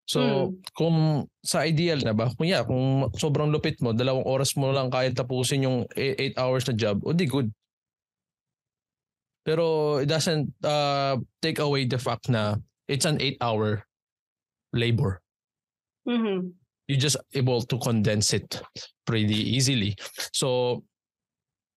So, 0.08 0.20
Hmm. 0.24 0.64
kung 0.72 0.96
sa 1.44 1.68
ideal 1.68 2.00
na 2.00 2.16
ba, 2.16 2.32
kung 2.32 2.48
yeah, 2.48 2.64
kung 2.64 3.12
sobrang 3.12 3.52
lupit 3.52 3.76
mo, 3.84 3.92
dalawang 3.92 4.24
oras 4.24 4.56
mo 4.56 4.72
lang 4.72 4.88
kaya 4.88 5.12
tapusin 5.12 5.68
yung 5.68 5.84
8 5.92 6.32
hours 6.40 6.64
na 6.64 6.72
job, 6.72 7.04
o 7.04 7.12
di 7.12 7.28
good. 7.28 7.52
Pero 9.44 9.96
it 10.00 10.08
doesn't 10.08 10.48
uh, 10.64 11.16
take 11.40 11.60
away 11.60 11.84
the 11.84 12.00
fact 12.00 12.28
na 12.28 12.56
it's 12.88 13.04
an 13.04 13.20
8-hour 13.20 13.84
labor. 14.72 15.20
Mhm. 16.08 16.52
You're 16.88 17.00
just 17.00 17.20
able 17.36 17.60
to 17.68 17.76
condense 17.76 18.32
it 18.32 18.60
pretty 19.04 19.36
easily. 19.36 19.92
So, 20.32 20.80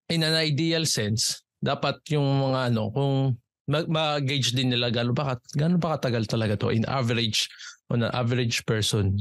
in 0.07 0.23
an 0.23 0.35
ideal 0.35 0.87
sense, 0.87 1.43
dapat 1.59 1.99
yung 2.11 2.27
mga 2.27 2.71
ano, 2.71 2.91
kung 2.95 3.35
mag- 3.67 3.91
ma-gauge 3.91 4.55
din 4.55 4.71
nila 4.71 4.87
gano'n 4.91 5.15
kat- 5.15 5.51
gano'n 5.55 5.79
ba 5.79 5.99
katagal 5.99 6.27
talaga 6.27 6.55
to 6.59 6.71
in 6.71 6.87
average, 6.87 7.47
on 7.91 8.07
an 8.07 8.11
average 8.15 8.63
person, 8.63 9.19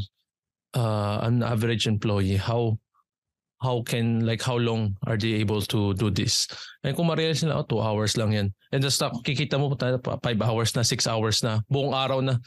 uh, 0.78 1.18
an 1.26 1.42
average 1.42 1.90
employee, 1.90 2.38
how 2.38 2.78
how 3.60 3.82
can 3.84 4.24
like 4.24 4.40
how 4.40 4.56
long 4.56 4.96
are 5.04 5.18
they 5.18 5.36
able 5.42 5.60
to 5.60 5.92
do 5.94 6.08
this? 6.08 6.48
And 6.80 6.96
kung 6.96 7.10
ma-realize 7.10 7.44
nila 7.44 7.60
oh, 7.60 7.66
two 7.66 7.82
hours 7.82 8.16
lang 8.16 8.32
yan. 8.32 8.48
And 8.72 8.80
just 8.80 9.02
uh, 9.02 9.12
kikita 9.20 9.60
mo 9.60 9.74
tayo 9.76 10.00
five 10.00 10.40
hours 10.40 10.72
na 10.72 10.86
six 10.86 11.04
hours 11.04 11.44
na 11.44 11.60
buong 11.68 11.92
araw 11.92 12.24
na. 12.24 12.40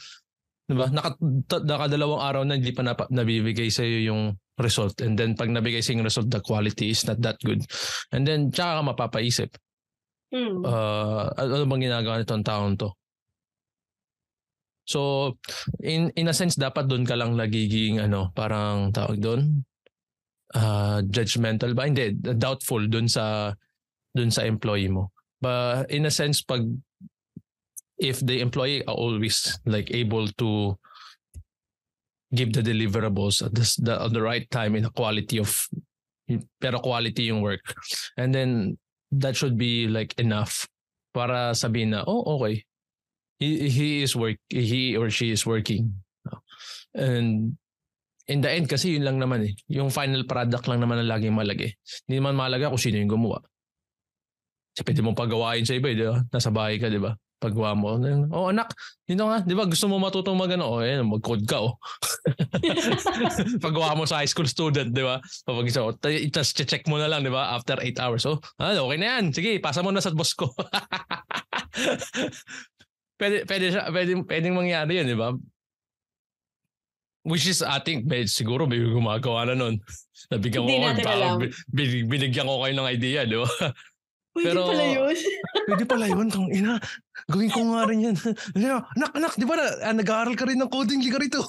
Diba? 0.64 0.88
Naka, 0.88 1.14
nakadalawang 1.60 2.24
araw 2.24 2.42
na 2.42 2.56
hindi 2.56 2.72
pa 2.72 2.80
napa, 2.80 3.04
nabibigay 3.12 3.68
sa 3.68 3.84
iyo 3.84 4.10
yung 4.10 4.22
result. 4.56 4.96
And 5.04 5.12
then 5.14 5.36
pag 5.36 5.52
nabigay 5.52 5.84
sa 5.84 5.92
yung 5.92 6.08
result 6.08 6.32
the 6.32 6.40
quality 6.40 6.90
is 6.90 7.04
not 7.04 7.20
that 7.20 7.36
good. 7.44 7.62
And 8.10 8.26
then 8.26 8.50
tsaka 8.50 8.80
ka 8.80 8.82
mapapaisip. 8.82 9.50
Hmm. 10.34 10.66
uh, 10.66 11.30
ano 11.38 11.62
bang 11.62 11.86
ginagawa 11.86 12.18
nitong 12.18 12.42
taon 12.42 12.74
to 12.74 12.90
so 14.84 15.32
in 15.80 16.12
in 16.14 16.28
a 16.28 16.36
sense 16.36 16.56
dapat 16.56 16.88
doon 16.88 17.08
ka 17.08 17.16
lang 17.16 17.36
nagiging 17.36 18.00
ano 18.00 18.32
parang 18.36 18.92
tawag 18.92 19.20
doon 19.20 19.64
uh, 20.54 21.02
judgmental 21.10 21.74
ba? 21.74 21.90
Hindi 21.90 22.14
doubtful 22.16 22.86
doon 22.86 23.10
sa 23.10 23.52
doon 24.14 24.30
sa 24.30 24.46
employee 24.46 24.90
mo. 24.90 25.10
But 25.42 25.90
in 25.90 26.06
a 26.06 26.14
sense 26.14 26.40
pag 26.40 26.64
if 27.98 28.22
the 28.22 28.40
employee 28.40 28.86
are 28.86 28.96
always 28.96 29.58
like 29.66 29.90
able 29.90 30.26
to 30.38 30.78
give 32.34 32.50
the 32.50 32.62
deliverables 32.62 33.46
at 33.46 33.54
the, 33.54 33.62
the, 33.78 33.94
at 33.94 34.10
the 34.10 34.22
right 34.22 34.50
time 34.50 34.74
in 34.74 34.86
a 34.86 34.90
quality 34.90 35.38
of 35.38 35.54
pero 36.58 36.80
quality 36.80 37.30
yung 37.30 37.42
work. 37.42 37.62
And 38.16 38.34
then 38.34 38.78
that 39.12 39.36
should 39.36 39.58
be 39.58 39.86
like 39.86 40.18
enough 40.18 40.66
para 41.14 41.54
sabihin 41.54 41.94
na 41.94 42.02
oh 42.02 42.26
okay 42.38 42.66
he, 43.40 44.02
is 44.02 44.14
work 44.14 44.38
he 44.48 44.96
or 44.96 45.10
she 45.10 45.30
is 45.30 45.42
working 45.46 45.90
and 46.94 47.58
in 48.24 48.40
the 48.40 48.48
end 48.48 48.66
kasi 48.70 48.96
yun 48.96 49.04
lang 49.04 49.18
naman 49.20 49.44
eh 49.48 49.52
yung 49.68 49.92
final 49.92 50.24
product 50.24 50.64
lang 50.70 50.80
naman 50.80 51.02
ang 51.02 51.10
laging 51.10 51.36
malagi 51.36 51.74
hindi 52.06 52.16
naman 52.22 52.38
malaga 52.38 52.72
kung 52.72 52.80
sino 52.80 52.96
yung 52.98 53.12
gumawa 53.12 53.42
kasi 54.74 54.82
pwede 54.90 55.06
mong 55.06 55.14
pagawain 55.14 55.62
sa 55.62 55.78
iba 55.78 55.86
eh, 55.86 55.94
di 55.94 56.02
ba? 56.02 56.18
Nasa 56.34 56.50
bahay 56.50 56.82
ka, 56.82 56.90
di 56.90 56.98
ba? 56.98 57.14
Paggawa 57.38 57.78
mo. 57.78 57.94
Oh 58.34 58.50
anak, 58.50 58.74
dito 59.06 59.22
nga, 59.22 59.38
di 59.38 59.54
ba 59.54 59.70
gusto 59.70 59.86
mo 59.86 60.02
matutong 60.02 60.34
mag 60.34 60.50
ano? 60.50 60.66
Oh, 60.66 60.82
mag-code 60.82 61.46
ka 61.46 61.62
oh. 61.62 61.78
Paggawa 63.64 63.94
mo 63.94 64.02
sa 64.02 64.18
high 64.18 64.26
school 64.26 64.50
student, 64.50 64.90
di 64.90 65.06
ba? 65.06 65.22
Kapag 65.46 65.70
isa, 65.70 65.86
oh, 65.86 65.94
tapos 65.94 66.50
check 66.58 66.90
mo 66.90 66.98
na 66.98 67.06
lang, 67.06 67.22
di 67.22 67.30
ba? 67.30 67.54
After 67.54 67.78
8 67.78 68.02
hours. 68.02 68.26
Oh, 68.26 68.42
ah, 68.58 68.74
okay 68.74 68.98
na 68.98 69.06
yan. 69.14 69.30
Sige, 69.30 69.62
pasa 69.62 69.78
mo 69.78 69.94
na 69.94 70.02
sa 70.02 70.10
boss 70.10 70.34
ko. 70.34 70.50
pwede, 73.18 73.36
pwede, 73.46 73.66
siya, 73.70 73.82
pwede, 73.90 74.10
pwedeng 74.26 74.54
mangyari 74.54 74.98
yun, 75.00 75.06
di 75.08 75.16
ba? 75.18 75.30
Which 77.24 77.48
is, 77.48 77.64
I 77.64 77.80
think, 77.80 78.04
may, 78.04 78.28
siguro 78.28 78.68
may 78.68 78.76
gumagawa 78.84 79.48
na 79.48 79.56
nun. 79.56 79.80
Nabigyan 80.32 80.64
ko, 80.64 80.68
binig- 81.72 82.08
binigyan 82.08 82.44
ko 82.48 82.60
kayo 82.60 82.74
ng 82.76 82.90
idea, 82.92 83.24
di 83.24 83.40
ba? 83.40 83.48
Pwede 84.34 84.50
Pero- 84.50 84.66
pala 84.66 84.84
yun. 84.90 85.14
Pwede 85.70 85.84
pala 85.86 86.04
yun, 86.10 86.26
tong 86.28 86.50
ina. 86.50 86.76
Gawin 87.30 87.48
ko 87.54 87.60
nga 87.70 87.86
rin 87.88 88.12
yan. 88.12 88.16
anak, 88.58 89.12
anak, 89.18 89.32
di 89.38 89.46
ba 89.46 89.54
na, 89.56 89.64
ah, 89.80 89.94
nag-aaral 89.94 90.34
ka 90.34 90.44
rin 90.44 90.58
ng 90.58 90.68
coding, 90.68 91.00
liga 91.00 91.22
rito. 91.22 91.40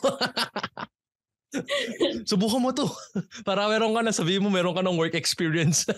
Subukan 2.30 2.62
mo 2.62 2.72
to. 2.72 2.86
Para 3.44 3.66
meron 3.68 3.92
ka 3.92 4.06
na, 4.06 4.14
sabihin 4.14 4.46
mo 4.46 4.54
meron 4.54 4.78
ka 4.78 4.86
ng 4.86 4.96
work 4.96 5.18
experience. 5.18 5.90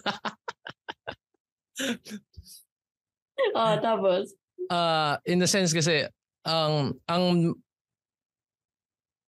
oh, 3.54 3.76
tapos. 3.84 4.34
Uh, 4.70 5.18
in 5.26 5.40
the 5.40 5.50
sense 5.50 5.74
kasi, 5.74 6.08
ang, 6.48 6.96
ang, 7.08 7.56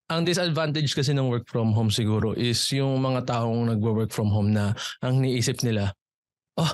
ang 0.09 0.21
disadvantage 0.25 0.97
kasi 0.97 1.13
ng 1.13 1.29
work 1.29 1.45
from 1.45 1.69
home 1.69 1.93
siguro 1.93 2.33
is 2.33 2.57
yung 2.73 2.97
mga 2.97 3.29
taong 3.29 3.69
nagwo-work 3.69 4.09
from 4.09 4.33
home 4.33 4.49
na 4.49 4.73
ang 5.05 5.21
niisip 5.21 5.61
nila, 5.61 5.93
oh, 6.57 6.73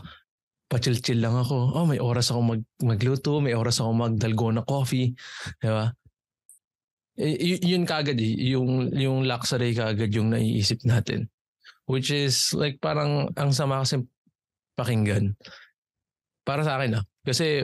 pa-chill-chill 0.72 1.22
lang 1.22 1.36
ako. 1.36 1.76
Oh, 1.78 1.86
may 1.86 2.02
oras 2.02 2.32
ako 2.32 2.56
mag 2.56 2.62
magluto, 2.82 3.38
may 3.44 3.54
oras 3.54 3.84
ako 3.84 3.92
magdalgo 3.94 4.50
na 4.50 4.64
coffee. 4.66 5.14
Di 5.62 5.70
ba? 5.70 5.92
Y- 7.16 7.64
yun 7.64 7.88
kagad 7.88 8.20
eh, 8.20 8.34
yung, 8.56 8.92
yung 8.92 9.24
luxury 9.24 9.72
kagad 9.72 10.12
yung 10.16 10.34
naiisip 10.34 10.82
natin. 10.84 11.30
Which 11.86 12.10
is 12.10 12.50
like 12.58 12.82
parang 12.82 13.30
ang 13.38 13.54
sama 13.54 13.86
kasi 13.86 14.02
pakinggan. 14.74 15.38
Para 16.42 16.66
sa 16.66 16.82
akin 16.82 16.98
ah. 16.98 17.04
Kasi 17.22 17.62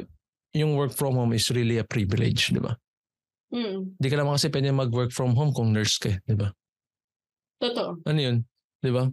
yung 0.52 0.76
work 0.76 0.92
from 0.92 1.16
home 1.16 1.32
is 1.34 1.48
really 1.52 1.80
a 1.80 1.86
privilege, 1.88 2.52
di 2.52 2.60
ba? 2.60 2.76
Mm, 3.52 3.96
Hindi 4.00 4.08
ka 4.08 4.16
naman 4.20 4.36
kasi 4.40 4.48
pwede 4.48 4.72
mag-work 4.72 5.12
from 5.12 5.36
home 5.36 5.52
kung 5.52 5.72
nurse 5.76 6.00
ka, 6.00 6.12
eh, 6.12 6.20
di 6.24 6.36
ba? 6.36 6.52
totoo. 7.62 8.02
Ano 8.10 8.20
yun? 8.20 8.38
Di 8.82 8.90
ba? 8.90 9.06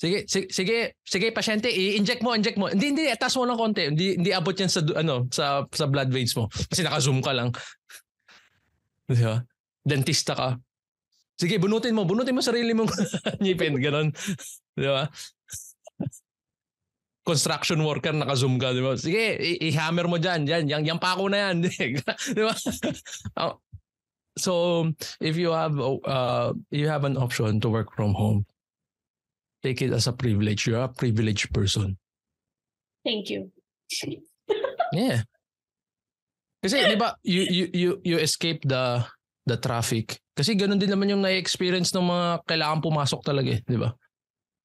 Sige, 0.00 0.24
sige, 0.30 0.46
sige, 0.48 0.96
sige, 1.04 1.28
pasyente, 1.34 1.68
i-inject 1.68 2.24
mo, 2.24 2.32
inject 2.32 2.56
mo. 2.56 2.70
Hindi, 2.72 2.96
hindi, 2.96 3.04
taas 3.20 3.36
mo 3.36 3.44
lang 3.44 3.58
konti. 3.58 3.92
Hindi, 3.92 4.16
hindi 4.16 4.30
abot 4.32 4.54
yan 4.56 4.70
sa, 4.70 4.80
ano, 4.96 5.28
sa, 5.28 5.66
sa 5.68 5.84
blood 5.90 6.08
veins 6.08 6.32
mo. 6.38 6.48
Kasi 6.48 6.80
naka-zoom 6.86 7.20
ka 7.20 7.34
lang. 7.36 7.52
Di 9.10 9.20
ba? 9.20 9.42
Dentista 9.84 10.32
ka. 10.32 10.56
Sige, 11.36 11.60
bunutin 11.60 11.92
mo, 11.92 12.08
bunutin 12.08 12.32
mo 12.32 12.40
sarili 12.40 12.72
mong 12.72 12.88
ngipin, 13.42 13.76
ganon. 13.82 14.08
Di 14.72 14.86
ba? 14.88 15.04
Construction 17.30 17.78
worker, 17.86 18.10
naka-zoom 18.10 18.58
ka, 18.58 18.74
di 18.74 18.82
ba? 18.82 18.98
Sige, 18.98 19.38
i-hammer 19.62 20.10
mo 20.10 20.18
dyan, 20.18 20.42
yan, 20.50 20.66
yang, 20.66 20.82
yang 20.82 20.98
pako 20.98 21.30
na 21.30 21.50
yan. 21.50 21.62
di 22.36 22.42
ba? 22.42 22.54
Ah, 23.38 23.54
so, 24.44 24.84
if 25.22 25.38
you 25.38 25.54
have, 25.54 25.78
uh, 25.78 26.50
you 26.74 26.90
have 26.90 27.06
an 27.06 27.14
option 27.14 27.62
to 27.62 27.70
work 27.70 27.94
from 27.94 28.18
home, 28.18 28.42
take 29.62 29.78
it 29.78 29.94
as 29.94 30.10
a 30.10 30.14
privilege. 30.14 30.66
You're 30.66 30.82
a 30.82 30.90
privileged 30.90 31.54
person. 31.54 31.94
Thank 33.06 33.30
you. 33.30 33.54
Yeah. 34.90 35.22
Kasi 36.60 36.82
'di 36.82 36.98
ba 36.98 37.14
you 37.22 37.46
you 37.46 37.64
you 37.70 37.90
you 38.02 38.16
escape 38.18 38.66
the 38.66 39.06
the 39.46 39.54
traffic. 39.54 40.18
Kasi 40.34 40.58
ganun 40.58 40.82
din 40.82 40.90
naman 40.90 41.08
yung 41.08 41.22
na-experience 41.22 41.94
ng 41.94 42.04
mga 42.04 42.26
kailangan 42.44 42.82
pumasok 42.82 43.22
talaga 43.22 43.54
eh, 43.54 43.60
'di 43.62 43.78
ba? 43.78 43.94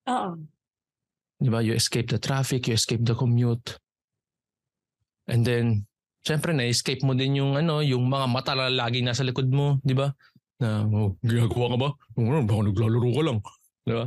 Oo. 0.09 0.54
'Di 1.39 1.49
ba? 1.51 1.59
You 1.59 1.75
escape 1.75 2.11
the 2.11 2.19
traffic, 2.19 2.67
you 2.67 2.75
escape 2.75 3.03
the 3.03 3.15
commute. 3.15 3.79
And 5.27 5.43
then 5.43 5.89
syempre 6.25 6.57
na-escape 6.57 7.05
mo 7.05 7.13
din 7.13 7.37
yung 7.37 7.53
ano, 7.53 7.85
yung 7.85 8.09
mga 8.09 8.25
mata 8.29 8.53
na 8.57 8.69
laging 8.69 9.05
nasa 9.05 9.21
likod 9.21 9.49
mo, 9.49 9.77
'di 9.85 9.93
ba? 9.93 10.13
Na 10.57 10.87
oh, 10.87 11.13
ginagawa 11.21 11.75
ka 11.75 11.77
ba? 11.77 11.89
Oh, 12.17 12.41
baka 12.41 12.61
naglalaro 12.65 13.09
ka 13.13 13.23
lang, 13.23 13.37
'di 13.85 13.93
ba? 13.93 14.05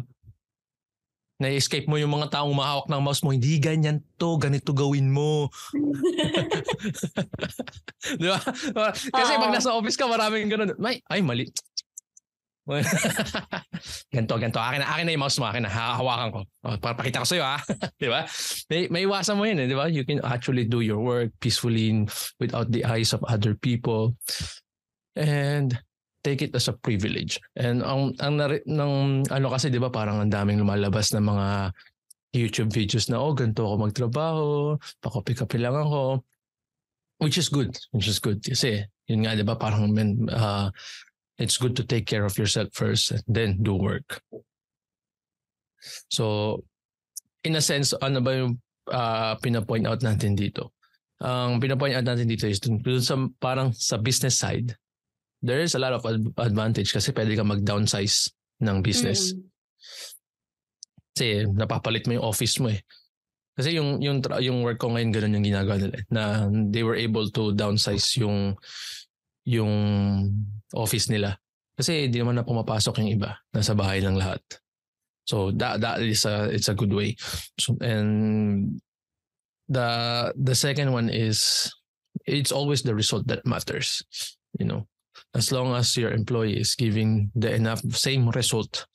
Na-escape 1.38 1.86
mo 1.86 1.94
yung 1.94 2.10
mga 2.10 2.34
taong 2.34 2.50
mahawak 2.50 2.90
ng 2.90 2.98
mouse 2.98 3.22
mo, 3.22 3.30
hindi 3.30 3.62
ganyan 3.62 4.02
to, 4.18 4.34
ganito 4.42 4.74
gawin 4.74 5.06
mo. 5.06 5.46
Di 8.18 8.26
ba? 8.26 8.42
Kasi 8.90 9.32
pag 9.38 9.46
Oo. 9.46 9.54
nasa 9.54 9.70
office 9.70 9.94
ka, 9.94 10.10
maraming 10.10 10.50
ganun. 10.50 10.74
May, 10.82 10.98
ay, 11.06 11.22
mali. 11.22 11.46
ganto, 14.14 14.34
ganto. 14.36 14.60
Akin 14.60 14.84
na, 14.84 14.86
akin 14.92 15.04
na 15.08 15.12
yung 15.16 15.24
mouse 15.24 15.40
mo. 15.40 15.48
Akin 15.48 15.64
na. 15.64 15.72
Hahawakan 15.72 16.28
ko. 16.34 16.40
O, 16.64 16.76
para 16.76 16.94
pakita 16.94 17.24
ko 17.24 17.28
sa'yo, 17.28 17.44
ha? 17.44 17.58
di 18.02 18.08
ba? 18.12 18.28
May, 18.68 18.80
may 18.92 19.02
iwasan 19.08 19.40
mo 19.40 19.48
yun, 19.48 19.64
eh, 19.64 19.66
di 19.66 19.76
ba? 19.76 19.88
You 19.88 20.04
can 20.04 20.20
actually 20.20 20.68
do 20.68 20.84
your 20.84 21.00
work 21.00 21.32
peacefully 21.40 22.04
without 22.36 22.68
the 22.68 22.84
eyes 22.84 23.16
of 23.16 23.24
other 23.24 23.56
people. 23.56 24.12
And 25.16 25.72
take 26.22 26.42
it 26.42 26.54
as 26.54 26.68
a 26.68 26.74
privilege. 26.74 27.38
And 27.56 27.80
ang 27.80 28.14
ang 28.18 28.36
nari, 28.38 28.60
ng 28.66 29.24
ano 29.30 29.46
kasi 29.48 29.70
'di 29.70 29.80
ba 29.80 29.90
parang 29.90 30.20
ang 30.20 30.30
daming 30.30 30.60
lumalabas 30.60 31.14
na 31.14 31.22
mga 31.22 31.48
YouTube 32.34 32.70
videos 32.74 33.08
na 33.08 33.22
oh 33.22 33.32
ganito 33.32 33.64
ako 33.64 33.74
magtrabaho, 33.88 34.46
pakopi-kopi 35.00 35.58
lang 35.62 35.78
ako. 35.78 36.22
Which 37.18 37.38
is 37.38 37.50
good, 37.50 37.74
which 37.90 38.06
is 38.06 38.22
good 38.22 38.42
kasi 38.42 38.84
yun 39.08 39.24
nga 39.24 39.34
'di 39.34 39.46
ba 39.46 39.56
parang 39.56 39.90
men 39.90 40.26
uh, 40.28 40.70
it's 41.38 41.56
good 41.56 41.74
to 41.78 41.86
take 41.86 42.06
care 42.06 42.26
of 42.26 42.36
yourself 42.36 42.68
first 42.74 43.14
and 43.14 43.22
then 43.26 43.62
do 43.62 43.74
work. 43.74 44.20
So 46.10 46.64
in 47.46 47.54
a 47.56 47.62
sense 47.62 47.94
ano 48.02 48.18
ba 48.20 48.32
yung 48.34 48.58
uh, 48.90 49.38
pina-point 49.38 49.86
out 49.86 50.02
natin 50.02 50.34
dito? 50.34 50.74
Ang 51.22 51.62
pina-point 51.62 51.94
out 51.94 52.06
natin 52.06 52.26
dito 52.26 52.46
is 52.46 52.58
dun, 52.58 52.82
dun 52.82 53.02
sa 53.02 53.14
parang 53.38 53.70
sa 53.74 53.98
business 53.98 54.38
side 54.38 54.74
there 55.42 55.62
is 55.62 55.74
a 55.74 55.78
lot 55.78 55.94
of 55.94 56.02
ad- 56.06 56.34
advantage 56.38 56.90
kasi 56.92 57.14
pwede 57.14 57.38
ka 57.38 57.46
mag-downsize 57.46 58.30
ng 58.58 58.82
business. 58.82 59.34
Mm. 59.34 59.42
Kasi 61.14 61.26
napapalit 61.46 62.06
mo 62.06 62.18
yung 62.18 62.26
office 62.26 62.58
mo 62.58 62.70
eh. 62.70 62.82
Kasi 63.58 63.74
yung 63.74 63.98
yung 63.98 64.22
yung 64.38 64.62
work 64.62 64.78
ko 64.78 64.94
ngayon 64.94 65.10
ganun 65.10 65.34
yung 65.38 65.46
ginagawa 65.46 65.82
nila 65.82 65.98
eh, 65.98 66.04
na 66.14 66.46
they 66.70 66.86
were 66.86 66.94
able 66.94 67.26
to 67.26 67.50
downsize 67.58 68.06
yung 68.14 68.54
yung 69.42 69.74
office 70.74 71.08
nila. 71.08 71.38
Kasi 71.78 72.10
di 72.10 72.18
naman 72.18 72.36
na 72.36 72.46
pumapasok 72.46 73.00
yung 73.02 73.20
iba. 73.20 73.38
Nasa 73.54 73.72
bahay 73.72 74.02
lang 74.02 74.18
lahat. 74.18 74.42
So 75.28 75.52
that 75.60 75.84
that 75.84 76.00
is 76.00 76.24
a 76.24 76.48
it's 76.48 76.72
a 76.72 76.76
good 76.76 76.90
way. 76.90 77.14
So 77.60 77.76
and 77.84 78.80
the 79.68 79.88
the 80.34 80.56
second 80.56 80.90
one 80.90 81.12
is 81.12 81.68
it's 82.24 82.50
always 82.50 82.82
the 82.82 82.96
result 82.96 83.28
that 83.28 83.44
matters. 83.44 84.02
You 84.56 84.66
know, 84.66 84.88
as 85.36 85.52
long 85.52 85.76
as 85.76 85.96
your 85.96 86.10
employee 86.10 86.56
is 86.56 86.74
giving 86.74 87.30
the 87.34 87.52
enough 87.52 87.84
same 87.92 88.28
result 88.30 88.86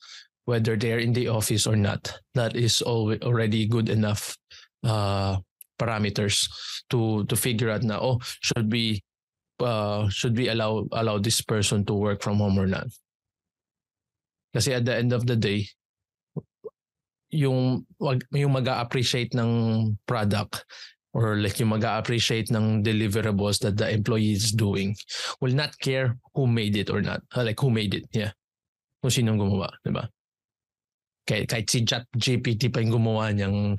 whether 0.44 0.76
they're 0.76 1.00
in 1.00 1.12
the 1.12 1.28
office 1.28 1.66
or 1.66 1.76
not 1.76 2.20
that 2.34 2.56
is 2.56 2.82
al- 2.86 3.16
already 3.24 3.66
good 3.66 3.88
enough 3.88 4.36
uh 4.84 5.36
parameters 5.80 6.46
to 6.90 7.24
to 7.26 7.36
figure 7.36 7.70
out 7.70 7.82
na 7.82 7.96
oh 7.96 8.20
should 8.44 8.70
we 8.70 9.00
uh 9.62 10.08
should 10.08 10.34
we 10.34 10.48
allow 10.48 10.86
allow 10.92 11.18
this 11.18 11.40
person 11.42 11.84
to 11.84 11.94
work 11.94 12.22
from 12.22 12.38
home 12.38 12.58
or 12.58 12.66
not 12.66 12.88
kasi 14.54 14.74
at 14.74 14.86
the 14.86 14.94
end 14.94 15.12
of 15.12 15.26
the 15.26 15.36
day 15.36 15.66
yung 17.34 17.82
wag- 17.98 18.30
yung 18.30 18.54
mag-appreciate 18.54 19.34
ng 19.34 19.50
product 20.06 20.62
or 21.14 21.38
like 21.38 21.58
yung 21.58 21.74
mag-appreciate 21.74 22.50
ng 22.50 22.82
deliverables 22.82 23.58
that 23.58 23.74
the 23.78 23.86
employee 23.90 24.34
is 24.34 24.54
doing 24.54 24.94
will 25.42 25.54
not 25.54 25.74
care 25.78 26.18
who 26.34 26.46
made 26.46 26.74
it 26.78 26.90
or 26.90 27.02
not. 27.02 27.22
Uh, 27.34 27.46
Like 27.46 27.58
who 27.58 27.70
made 27.70 27.94
it, 27.94 28.06
yeah. 28.14 28.34
Kung 29.02 29.14
sinong 29.14 29.38
gumawa, 29.38 29.70
di 29.82 29.94
ba? 29.94 30.06
Kahit, 31.24 31.46
kahit 31.48 31.66
si 31.70 31.86
chat 31.86 32.04
pa 32.10 32.78
yung 32.82 32.94
gumawa 32.98 33.30
niyang 33.30 33.78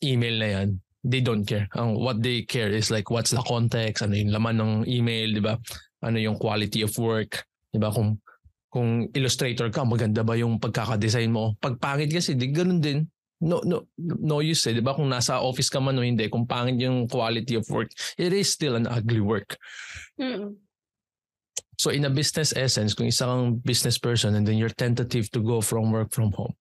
email 0.00 0.36
na 0.38 0.48
yan, 0.48 0.68
they 1.08 1.24
don't 1.24 1.48
care. 1.48 1.64
Ang 1.72 1.96
what 1.96 2.20
they 2.20 2.44
care 2.44 2.68
is 2.68 2.92
like 2.92 3.08
what's 3.08 3.32
the 3.32 3.40
context, 3.48 4.04
ano 4.04 4.12
yung 4.12 4.32
laman 4.36 4.60
ng 4.60 4.72
email, 4.84 5.32
di 5.32 5.40
ba? 5.40 5.56
Ano 6.04 6.20
yung 6.20 6.36
quality 6.36 6.84
of 6.84 6.92
work, 7.00 7.48
di 7.72 7.80
ba? 7.80 7.88
Kung 7.88 8.20
kung 8.68 9.08
illustrator 9.16 9.72
ka, 9.72 9.80
maganda 9.88 10.20
ba 10.20 10.36
yung 10.36 10.60
pagkakadesign 10.60 11.32
mo? 11.32 11.56
Pag 11.56 11.80
pangit 11.80 12.12
kasi, 12.12 12.36
di 12.36 12.52
ganun 12.52 12.84
din. 12.84 13.08
No, 13.40 13.64
no, 13.64 13.88
no 13.96 14.44
use 14.44 14.68
eh. 14.68 14.76
Di 14.76 14.84
ba? 14.84 14.92
Kung 14.92 15.08
nasa 15.08 15.40
office 15.40 15.72
ka 15.72 15.80
man 15.80 15.96
o 15.96 16.04
hindi, 16.04 16.28
kung 16.28 16.44
pangit 16.44 16.76
yung 16.76 17.08
quality 17.08 17.56
of 17.56 17.64
work, 17.72 17.88
it 18.20 18.34
is 18.34 18.52
still 18.52 18.76
an 18.76 18.84
ugly 18.84 19.24
work. 19.24 19.56
Mm. 20.20 20.60
So 21.78 21.94
in 21.94 22.04
a 22.04 22.12
business 22.12 22.50
essence, 22.52 22.92
kung 22.92 23.06
isa 23.06 23.24
kang 23.24 23.62
business 23.62 23.96
person 23.96 24.34
and 24.34 24.44
then 24.44 24.58
you're 24.58 24.74
tentative 24.74 25.30
to 25.30 25.40
go 25.40 25.62
from 25.62 25.94
work 25.94 26.10
from 26.10 26.34
home, 26.34 26.52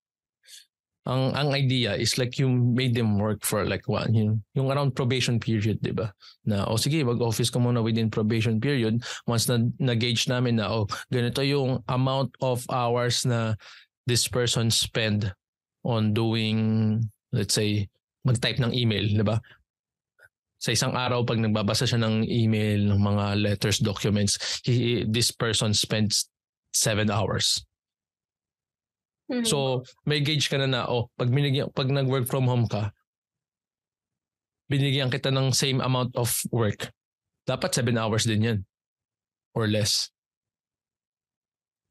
ang 1.08 1.32
ang 1.40 1.50
idea 1.56 1.96
is 1.96 2.20
like 2.20 2.36
you 2.36 2.52
made 2.52 2.92
them 2.92 3.16
work 3.16 3.40
for 3.40 3.64
like 3.64 3.88
one 3.88 4.12
yung, 4.12 4.44
yung 4.52 4.68
around 4.68 4.92
probation 4.92 5.40
period, 5.40 5.80
di 5.80 5.96
ba? 5.96 6.12
Na, 6.44 6.68
o 6.68 6.76
oh, 6.76 6.80
sige, 6.80 7.00
mag-office 7.00 7.48
ka 7.48 7.58
muna 7.58 7.80
within 7.80 8.12
probation 8.12 8.60
period. 8.60 9.00
Once 9.24 9.48
na 9.48 9.64
na-gauge 9.80 10.28
namin 10.28 10.60
na, 10.60 10.68
oh, 10.68 10.84
ganito 11.08 11.40
yung 11.40 11.80
amount 11.88 12.36
of 12.44 12.68
hours 12.68 13.24
na 13.24 13.56
this 14.04 14.28
person 14.28 14.68
spend 14.68 15.32
on 15.88 16.12
doing, 16.12 17.00
let's 17.32 17.56
say, 17.56 17.88
mag-type 18.28 18.60
ng 18.60 18.76
email, 18.76 19.08
di 19.08 19.24
ba? 19.24 19.40
Sa 20.60 20.76
isang 20.76 20.92
araw, 20.92 21.24
pag 21.24 21.40
nagbabasa 21.40 21.88
siya 21.88 22.04
ng 22.04 22.28
email, 22.28 22.92
ng 22.92 23.00
mga 23.00 23.26
letters, 23.40 23.80
documents, 23.80 24.60
he, 24.68 25.08
this 25.08 25.32
person 25.32 25.72
spends 25.72 26.28
seven 26.76 27.08
hours. 27.08 27.64
Mm. 29.28 29.44
So, 29.44 29.84
may 30.08 30.24
gauge 30.24 30.48
ka 30.48 30.56
na 30.56 30.68
na, 30.68 30.82
oh, 30.88 31.12
pag, 31.20 31.28
binigyan, 31.28 31.68
pag 31.76 31.92
nag-work 31.92 32.32
from 32.32 32.48
home 32.48 32.68
ka, 32.68 32.96
binigyan 34.72 35.12
kita 35.12 35.32
ng 35.32 35.52
same 35.52 35.84
amount 35.84 36.16
of 36.16 36.32
work. 36.52 36.92
Dapat 37.48 37.84
7 37.84 37.96
hours 37.96 38.28
din 38.28 38.44
yan. 38.44 38.60
Or 39.56 39.68
less. 39.68 40.12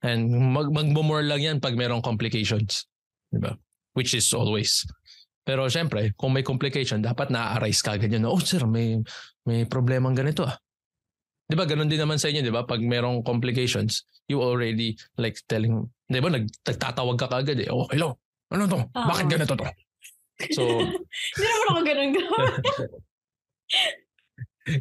And 0.05 0.29
mag 0.29 0.68
magmumore 0.68 1.25
lang 1.25 1.40
yan 1.40 1.59
pag 1.59 1.75
merong 1.75 2.05
complications. 2.05 2.85
Diba? 3.33 3.57
Which 3.96 4.12
is 4.12 4.29
always. 4.37 4.85
Pero 5.46 5.66
syempre, 5.72 6.12
kung 6.20 6.37
may 6.37 6.44
complication, 6.44 7.01
dapat 7.01 7.33
na-arise 7.33 7.81
ka 7.81 7.96
ganyan. 7.96 8.29
Oh 8.29 8.38
sir, 8.38 8.66
may, 8.68 9.01
may 9.49 9.64
problemang 9.64 10.12
ganito 10.12 10.44
ah. 10.44 10.57
Di 11.47 11.55
ba 11.55 11.63
ganun 11.63 11.87
din 11.87 12.03
naman 12.03 12.19
sa 12.19 12.27
inyo, 12.27 12.43
di 12.43 12.51
ba? 12.51 12.67
Pag 12.67 12.83
merong 12.83 13.23
complications, 13.23 14.03
you 14.27 14.43
already 14.43 14.99
like 15.15 15.39
telling, 15.47 15.87
di 16.11 16.19
ba? 16.19 16.27
Nag, 16.27 16.51
nagtatawag 16.67 17.15
ka 17.15 17.31
kagad 17.31 17.63
eh. 17.63 17.71
Oh, 17.71 17.87
hello. 17.95 18.19
Ano 18.51 18.67
to? 18.67 18.83
Bakit 18.91 19.27
ganito 19.31 19.55
to? 19.55 19.67
So, 20.53 20.63
Hindi 21.35 21.47
naman 21.47 21.67
ako 21.71 21.81
ganun 21.83 22.11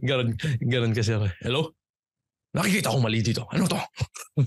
ganun, 0.09 0.29
ganun 0.59 0.93
kasi 0.93 1.13
ako. 1.13 1.25
eh. 1.29 1.35
Hello? 1.45 1.61
Nakikita 2.55 2.93
ko 2.93 2.97
mali 2.97 3.21
dito. 3.21 3.45
Ano 3.51 3.67
to? 3.67 3.79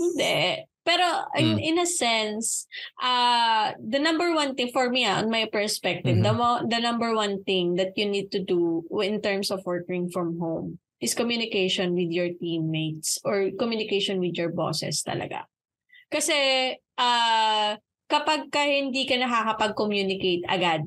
Hindi. 0.00 0.66
Pero 0.80 1.04
in, 1.36 1.60
Mm. 1.60 1.60
in 1.60 1.76
a 1.78 1.88
sense, 1.88 2.64
uh, 2.98 3.76
the 3.76 4.00
number 4.00 4.32
one 4.32 4.56
thing 4.56 4.72
for 4.72 4.88
me, 4.88 5.04
ah, 5.04 5.20
on 5.20 5.28
my 5.28 5.44
perspective, 5.44 6.16
the, 6.24 6.32
Mhm. 6.32 6.40
mo- 6.40 6.64
the 6.64 6.80
number 6.80 7.12
one 7.12 7.44
thing 7.44 7.76
that 7.76 7.92
you 8.00 8.08
need 8.08 8.32
to 8.32 8.40
do 8.40 8.82
in 9.04 9.20
terms 9.20 9.52
of 9.52 9.60
working 9.68 10.08
from 10.08 10.40
home 10.40 10.80
is 11.00 11.12
communication 11.12 11.92
with 11.92 12.08
your 12.08 12.32
teammates 12.36 13.20
or 13.24 13.52
communication 13.60 14.20
with 14.20 14.36
your 14.36 14.52
bosses 14.52 15.04
talaga. 15.04 15.44
Kasi 16.08 16.36
uh, 16.96 17.76
kapag 18.08 18.48
ka 18.52 18.64
hindi 18.64 19.04
ka 19.04 19.16
nakakapag-communicate 19.20 20.44
agad, 20.48 20.84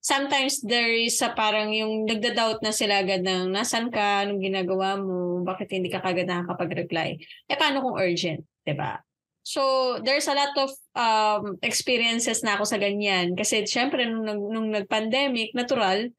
sometimes 0.00 0.60
there 0.64 0.92
is 0.92 1.16
a 1.20 1.32
parang 1.32 1.72
yung 1.72 2.04
nagda-doubt 2.08 2.60
na 2.64 2.72
sila 2.72 3.00
agad 3.04 3.24
ng 3.24 3.52
nasan 3.52 3.92
ka, 3.92 4.24
anong 4.24 4.40
ginagawa 4.40 4.96
mo, 5.00 5.44
bakit 5.44 5.68
hindi 5.72 5.88
ka 5.92 6.00
kagad 6.00 6.28
nakakapag-reply. 6.28 7.16
Eh 7.48 7.56
paano 7.56 7.80
kung 7.84 7.96
urgent, 7.96 8.44
'di 8.64 8.74
ba? 8.76 9.00
So, 9.48 9.96
there's 10.04 10.28
a 10.28 10.36
lot 10.36 10.52
of 10.60 10.70
um, 10.92 11.56
experiences 11.64 12.44
na 12.44 12.60
ako 12.60 12.68
sa 12.68 12.76
ganyan. 12.76 13.32
Kasi 13.32 13.64
syempre, 13.64 14.04
nung, 14.04 14.52
nung 14.52 14.68
nag-pandemic, 14.68 15.56
natural, 15.56 16.12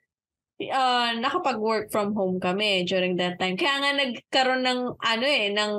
uh, 0.58 1.12
nakapag-work 1.14 1.94
from 1.94 2.18
home 2.18 2.42
kami 2.42 2.90
during 2.90 3.22
that 3.22 3.38
time. 3.38 3.54
Kaya 3.54 3.86
nga 3.86 3.92
nagkaroon 3.94 4.66
ng, 4.66 4.82
ano 4.98 5.26
eh, 5.30 5.54
ng 5.54 5.74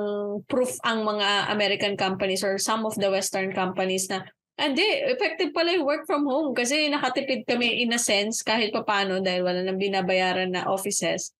proof 0.47 0.79
ang 0.87 1.03
mga 1.03 1.51
American 1.51 1.99
companies 1.99 2.39
or 2.39 2.55
some 2.55 2.87
of 2.87 2.95
the 2.95 3.11
Western 3.11 3.51
companies 3.51 4.07
na, 4.07 4.23
Hindi, 4.61 4.85
effective 5.09 5.57
pala 5.57 5.73
yung 5.73 5.89
work 5.89 6.05
from 6.05 6.21
home 6.21 6.53
kasi 6.53 6.85
nakatipid 6.85 7.49
kami 7.49 7.81
in 7.81 7.97
a 7.97 8.01
sense 8.01 8.45
kahit 8.45 8.69
papano 8.69 9.17
dahil 9.17 9.41
wala 9.41 9.65
nang 9.65 9.81
binabayaran 9.81 10.53
na 10.53 10.69
offices. 10.69 11.33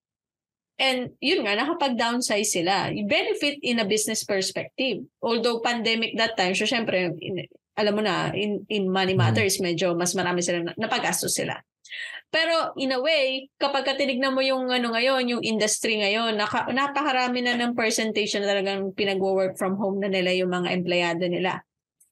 And 0.82 1.14
yun 1.22 1.46
nga, 1.46 1.54
nakapag-downsize 1.54 2.58
sila. 2.58 2.90
Benefit 3.06 3.62
in 3.62 3.78
a 3.78 3.86
business 3.86 4.26
perspective. 4.26 5.06
Although 5.22 5.62
pandemic 5.62 6.18
that 6.18 6.34
time, 6.34 6.58
so 6.58 6.66
syempre, 6.66 7.14
in, 7.22 7.46
alam 7.78 7.94
mo 7.94 8.02
na, 8.02 8.34
in, 8.34 8.66
in 8.66 8.90
money 8.90 9.14
mm-hmm. 9.14 9.30
matters, 9.30 9.62
medyo 9.62 9.94
mas 9.94 10.18
marami 10.18 10.42
sila, 10.42 10.74
napagastos 10.82 11.38
sila. 11.38 11.62
Pero 12.32 12.74
in 12.80 12.96
a 12.96 13.00
way, 13.04 13.52
kapag 13.62 13.86
tinignan 13.94 14.34
mo 14.34 14.42
yung 14.42 14.72
ano 14.72 14.96
ngayon, 14.96 15.28
yung 15.30 15.44
industry 15.44 16.02
ngayon, 16.02 16.40
naka, 16.40 16.66
napakarami 16.72 17.44
na 17.46 17.60
ng 17.60 17.78
percentage 17.78 18.34
na 18.40 18.48
talagang 18.48 18.96
pinag-work 18.98 19.60
from 19.62 19.78
home 19.78 20.02
na 20.02 20.10
nila 20.10 20.34
yung 20.34 20.50
mga 20.50 20.72
empleyado 20.74 21.28
nila. 21.30 21.62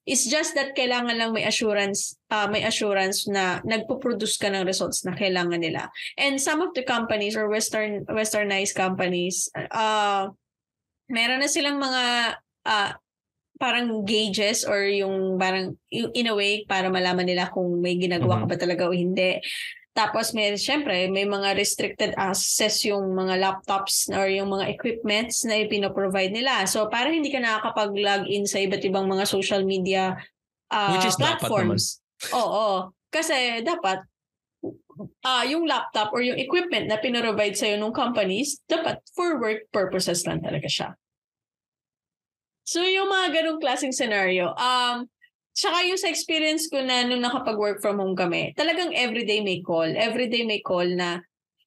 It's 0.08 0.26
just 0.26 0.56
that 0.56 0.72
kailangan 0.72 1.20
lang 1.20 1.36
may 1.36 1.44
assurance, 1.44 2.16
uh, 2.32 2.48
may 2.48 2.64
assurance 2.64 3.28
na 3.28 3.60
nagpo-produce 3.62 4.40
ka 4.40 4.48
ng 4.48 4.64
results 4.64 5.04
na 5.04 5.12
kailangan 5.12 5.60
nila. 5.60 5.92
And 6.16 6.40
some 6.40 6.64
of 6.64 6.72
the 6.72 6.82
companies 6.82 7.36
or 7.36 7.46
western 7.52 8.08
westernized 8.08 8.74
companies, 8.74 9.52
uh, 9.54 10.32
meron 11.10 11.44
na 11.44 11.50
silang 11.52 11.78
mga 11.78 12.02
uh, 12.64 12.90
parang 13.60 14.08
gauges 14.08 14.64
or 14.64 14.88
yung 14.88 15.36
parang 15.36 15.76
in 15.92 16.32
a 16.32 16.34
way 16.34 16.64
para 16.64 16.88
malaman 16.88 17.28
nila 17.28 17.52
kung 17.52 17.84
may 17.84 18.00
ginagawa 18.00 18.40
mm-hmm. 18.40 18.48
ka 18.48 18.52
ba 18.56 18.62
talaga 18.64 18.82
o 18.88 18.96
hindi. 18.96 19.36
Tapos 19.90 20.30
may 20.30 20.54
syempre 20.54 21.10
may 21.10 21.26
mga 21.26 21.58
restricted 21.58 22.14
access 22.14 22.86
yung 22.86 23.10
mga 23.10 23.42
laptops 23.42 24.06
or 24.14 24.30
yung 24.30 24.54
mga 24.54 24.70
equipments 24.70 25.42
na 25.42 25.58
ipino-provide 25.66 26.30
nila. 26.30 26.62
So 26.70 26.86
para 26.86 27.10
hindi 27.10 27.28
ka 27.28 27.42
nakakapag-log 27.42 28.30
in 28.30 28.46
sa 28.46 28.62
iba't 28.62 28.86
ibang 28.86 29.10
mga 29.10 29.26
social 29.26 29.66
media 29.66 30.14
uh, 30.70 30.94
Which 30.94 31.10
is 31.10 31.18
platforms. 31.18 31.98
Oo. 32.30 32.94
Kasi 33.10 33.66
dapat 33.66 34.06
uh, 35.26 35.44
yung 35.50 35.66
laptop 35.66 36.14
or 36.14 36.22
yung 36.22 36.38
equipment 36.38 36.86
na 36.86 37.02
pinrovide 37.02 37.58
sa'yo 37.58 37.74
ng 37.80 37.94
companies, 37.94 38.62
dapat 38.70 39.02
for 39.16 39.42
work 39.42 39.66
purposes 39.74 40.22
lang 40.22 40.38
talaga 40.38 40.70
siya. 40.70 40.88
So 42.62 42.86
yung 42.86 43.10
mga 43.10 43.42
ganong 43.42 43.58
klaseng 43.58 43.90
scenario, 43.90 44.54
um, 44.54 45.10
Tsaka 45.50 45.82
yung 45.84 45.98
sa 45.98 46.08
experience 46.08 46.70
ko 46.70 46.80
na 46.80 47.02
nung 47.02 47.20
nakapag-work 47.20 47.82
from 47.82 47.98
home 47.98 48.14
kami, 48.14 48.54
talagang 48.54 48.94
everyday 48.94 49.42
may 49.42 49.60
call. 49.60 49.86
Everyday 49.86 50.46
may 50.46 50.62
call 50.62 50.86
na 50.86 51.20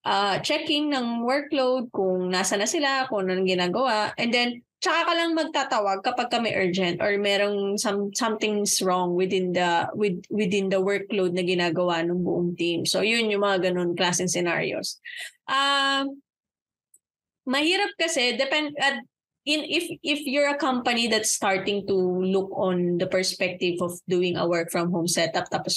uh, 0.08 0.39
checking 0.39 0.91
ng 0.91 1.24
workload, 1.24 1.91
kung 1.91 2.32
nasa 2.32 2.56
na 2.60 2.67
sila, 2.67 3.08
kung 3.08 3.28
anong 3.28 3.48
ginagawa. 3.48 4.12
And 4.19 4.32
then, 4.32 4.50
tsaka 4.84 5.08
ka 5.08 5.13
lang 5.15 5.32
magtatawag 5.36 6.00
kapag 6.04 6.28
kami 6.32 6.52
urgent 6.52 7.00
or 7.00 7.15
merong 7.15 7.80
some, 7.80 8.12
something's 8.12 8.84
wrong 8.84 9.15
within 9.15 9.56
the 9.56 9.88
with, 9.96 10.19
within 10.28 10.67
the 10.67 10.80
workload 10.80 11.32
na 11.32 11.43
ginagawa 11.43 12.04
ng 12.04 12.19
buong 12.19 12.56
team. 12.60 12.84
So, 12.84 13.00
yun 13.00 13.32
yung 13.32 13.48
mga 13.48 13.72
ganun 13.72 13.96
klaseng 13.96 14.32
scenarios. 14.32 15.00
Uh, 15.48 16.08
mahirap 17.48 17.96
kasi, 17.96 18.36
depend, 18.36 18.76
uh, 18.80 19.00
in 19.43 19.67
if 19.67 19.91
if 19.99 20.23
you're 20.23 20.47
a 20.47 20.60
company 20.60 21.12
that's 21.12 21.36
starting 21.36 21.84
to 21.84 21.95
look 22.23 22.47
on 22.56 22.95
the 22.95 23.08
perspective 23.08 23.75
of 23.84 23.99
doing 24.08 24.39
a 24.39 24.47
work 24.47 24.71
from 24.71 24.88
home 24.88 25.08
setup 25.08 25.51
tapos 25.51 25.75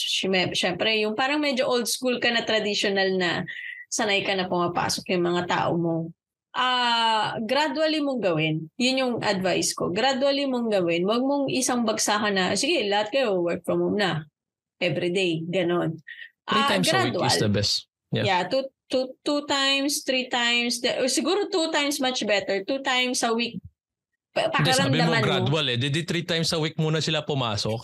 syempre 0.55 1.03
yung 1.03 1.19
parang 1.19 1.43
medyo 1.43 1.67
old 1.67 1.91
school 1.91 2.23
ka 2.23 2.31
na 2.31 2.47
traditional 2.47 3.19
na 3.19 3.43
sanay 3.91 4.23
ka 4.23 4.39
na 4.39 4.47
pumapasok 4.47 5.11
yung 5.15 5.27
mga 5.27 5.43
tao 5.51 5.75
mo. 5.75 6.15
Ah 6.57 7.37
uh, 7.37 7.45
gradually 7.45 8.01
mong 8.01 8.23
gawin. 8.23 8.71
Yun 8.81 9.03
yung 9.03 9.15
advice 9.21 9.77
ko. 9.77 9.93
Gradually 9.93 10.49
mong 10.49 10.73
gawin. 10.73 11.05
Wag 11.05 11.21
mong 11.21 11.53
isang 11.53 11.85
bagsakan 11.85 12.33
na 12.33 12.45
sige 12.57 12.87
lahat 12.87 13.13
kayo 13.13 13.43
work 13.43 13.67
from 13.67 13.83
home 13.83 13.99
na. 13.99 14.25
Every 14.79 15.11
day 15.11 15.43
ganon. 15.43 16.01
Three 16.47 16.65
uh, 16.65 16.71
times 16.71 16.87
gradual. 16.87 17.19
a 17.19 17.27
week 17.27 17.35
is 17.35 17.43
the 17.43 17.51
best. 17.51 17.75
Yeah, 18.15 18.25
yeah 18.25 18.41
two, 18.47 18.65
two, 18.91 19.15
two 19.23 19.47
times, 19.47 20.03
three 20.03 20.29
times, 20.29 20.81
siguro 21.11 21.51
two 21.51 21.71
times 21.71 21.99
much 22.01 22.27
better. 22.27 22.63
Two 22.65 22.83
times 22.83 23.23
a 23.23 23.33
week. 23.35 23.59
Pakaramdaman 24.37 24.93
Hindi, 24.93 25.01
sabi 25.01 25.01
mo 25.01 25.25
gradual 25.25 25.67
eh. 25.73 25.77
Didi 25.81 26.03
three 26.05 26.27
times 26.29 26.53
a 26.53 26.61
week 26.61 26.77
muna 26.77 27.01
sila 27.01 27.25
pumasok. 27.25 27.83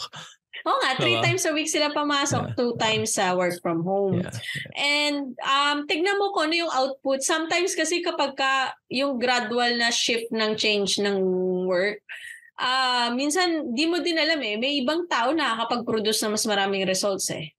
Oo 0.63 0.79
nga, 0.79 0.95
three 1.01 1.19
diba? 1.19 1.25
times 1.27 1.43
a 1.49 1.53
week 1.57 1.67
sila 1.67 1.91
pumasok, 1.91 2.53
yeah. 2.53 2.55
two 2.55 2.73
times 2.79 3.17
sa 3.17 3.33
uh, 3.33 3.41
work 3.41 3.57
from 3.65 3.83
home. 3.83 4.23
Yeah. 4.23 4.37
And 4.79 5.35
um, 5.43 5.89
tignan 5.89 6.21
mo 6.21 6.31
kung 6.31 6.53
ano 6.53 6.69
yung 6.69 6.73
output. 6.73 7.25
Sometimes 7.25 7.75
kasi 7.75 8.05
kapag 8.05 8.39
ka 8.39 8.77
yung 8.93 9.19
gradual 9.19 9.75
na 9.75 9.91
shift 9.91 10.31
ng 10.31 10.55
change 10.55 11.03
ng 11.03 11.19
work, 11.67 11.99
uh, 12.61 13.11
minsan 13.17 13.75
di 13.75 13.91
mo 13.91 13.99
din 14.05 14.21
alam 14.21 14.39
eh, 14.39 14.55
may 14.61 14.79
ibang 14.79 15.09
tao 15.11 15.35
na 15.35 15.57
nakakapag-produce 15.57 16.21
na 16.23 16.39
mas 16.39 16.47
maraming 16.47 16.87
results 16.87 17.33
eh. 17.35 17.51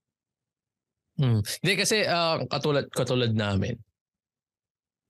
Hmm. 1.18 1.46
Hindi 1.62 1.74
kasi 1.78 2.06
uh, 2.06 2.42
katulad 2.50 2.90
katulad 2.90 3.32
namin. 3.34 3.78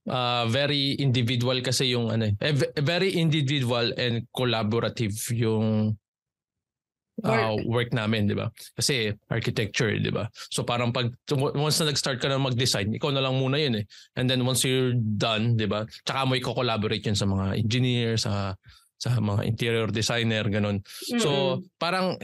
Uh, 0.03 0.43
very 0.51 0.99
individual 0.99 1.63
kasi 1.63 1.95
yung 1.95 2.11
ano 2.11 2.27
eh, 2.27 2.35
very 2.83 3.15
individual 3.15 3.95
and 3.95 4.27
collaborative 4.35 5.15
yung 5.31 5.95
uh, 7.23 7.55
work. 7.55 7.63
work 7.63 7.89
namin, 7.95 8.27
'di 8.27 8.35
ba? 8.35 8.51
Kasi 8.75 9.15
architecture, 9.31 9.95
'di 9.95 10.11
ba? 10.11 10.27
So 10.51 10.67
parang 10.67 10.91
pag 10.91 11.07
once 11.31 11.79
na 11.79 11.95
nag-start 11.95 12.19
ka 12.19 12.27
na 12.27 12.41
mag-design, 12.41 12.91
ikaw 12.91 13.15
na 13.15 13.23
lang 13.23 13.39
muna 13.39 13.55
'yun 13.55 13.79
eh. 13.79 13.85
And 14.19 14.27
then 14.27 14.43
once 14.43 14.67
you're 14.67 14.91
done, 14.97 15.55
'di 15.55 15.71
ba? 15.71 15.87
Tsaka 16.03 16.27
mo 16.27 16.35
i-collaborate 16.35 17.07
'yun 17.07 17.15
sa 17.15 17.29
mga 17.29 17.63
engineer, 17.63 18.19
sa 18.19 18.57
sa 18.99 19.19
mga 19.19 19.47
interior 19.47 19.87
designer, 19.91 20.47
ganun. 20.47 20.79
Mm-hmm. 20.79 21.21
So 21.23 21.63
parang 21.79 22.19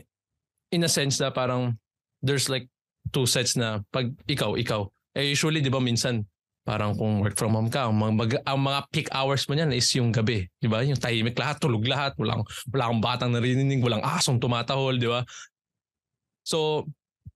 in 0.72 0.84
a 0.84 0.92
sense 0.92 1.20
na 1.20 1.32
parang 1.32 1.76
there's 2.24 2.48
like 2.48 2.68
two 3.10 3.26
sets 3.26 3.58
na 3.60 3.84
pag 3.94 4.10
ikaw, 4.26 4.56
ikaw. 4.56 4.86
Eh 5.18 5.34
usually 5.34 5.60
'di 5.60 5.74
ba 5.74 5.82
minsan 5.82 6.24
parang 6.64 6.94
kung 6.94 7.26
work 7.26 7.34
from 7.34 7.58
home 7.58 7.72
ka, 7.72 7.90
ang 7.90 7.98
mga, 7.98 8.46
ang 8.46 8.62
mga 8.62 8.80
peak 8.94 9.10
hours 9.10 9.50
mo 9.50 9.58
niyan 9.58 9.74
is 9.74 9.90
yung 9.98 10.14
gabi, 10.14 10.46
'di 10.62 10.70
ba? 10.70 10.86
Yung 10.86 11.00
tahimik 11.02 11.34
lahat, 11.38 11.58
tulog 11.58 11.82
lahat, 11.88 12.14
walang 12.22 12.46
wala 12.70 12.84
kang 12.94 13.02
batang 13.02 13.32
narinig, 13.34 13.82
walang 13.82 14.06
asong 14.06 14.38
tumatahol, 14.38 14.96
'di 15.02 15.10
ba? 15.10 15.26
So 16.46 16.86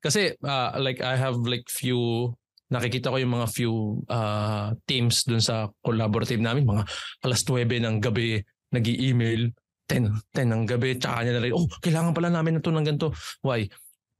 kasi 0.04 0.36
uh, 0.44 0.78
like 0.78 1.02
I 1.02 1.16
have 1.18 1.40
like 1.48 1.66
few 1.72 2.30
nakikita 2.74 3.14
ko 3.14 3.22
yung 3.22 3.38
mga 3.38 3.48
few 3.54 4.02
uh, 4.10 4.74
teams 4.90 5.22
dun 5.30 5.42
sa 5.42 5.70
collaborative 5.86 6.42
namin, 6.42 6.66
mga 6.66 6.84
alas 7.22 7.46
9 7.46 7.70
ng 7.70 7.98
gabi 8.02 8.42
nag-email 8.74 9.54
10, 9.86 10.10
10 10.34 10.50
ng 10.50 10.64
gabi, 10.66 10.98
tsaka 10.98 11.22
niya 11.22 11.34
na 11.38 11.44
rin, 11.44 11.54
oh, 11.54 11.70
kailangan 11.84 12.16
pala 12.18 12.34
namin 12.34 12.58
na 12.58 12.62
to 12.64 12.74
ng 12.74 12.88
ganito. 12.88 13.14
Why? 13.46 13.70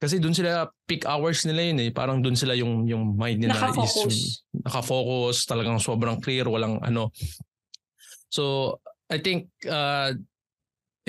Kasi 0.04 0.20
doon 0.20 0.36
sila 0.36 0.68
peak 0.84 1.08
hours 1.08 1.48
nila 1.48 1.72
yun 1.72 1.80
eh. 1.80 1.88
Parang 1.88 2.20
doon 2.20 2.36
sila 2.36 2.52
yung 2.52 2.84
yung 2.84 3.16
mind 3.16 3.40
nila 3.40 3.56
naka-focus. 3.56 4.12
is 4.12 4.44
naka-focus, 4.52 5.48
talagang 5.48 5.80
sobrang 5.80 6.20
clear, 6.20 6.44
walang 6.44 6.76
ano. 6.84 7.08
So, 8.28 8.76
I 9.08 9.16
think 9.16 9.48
uh, 9.64 10.12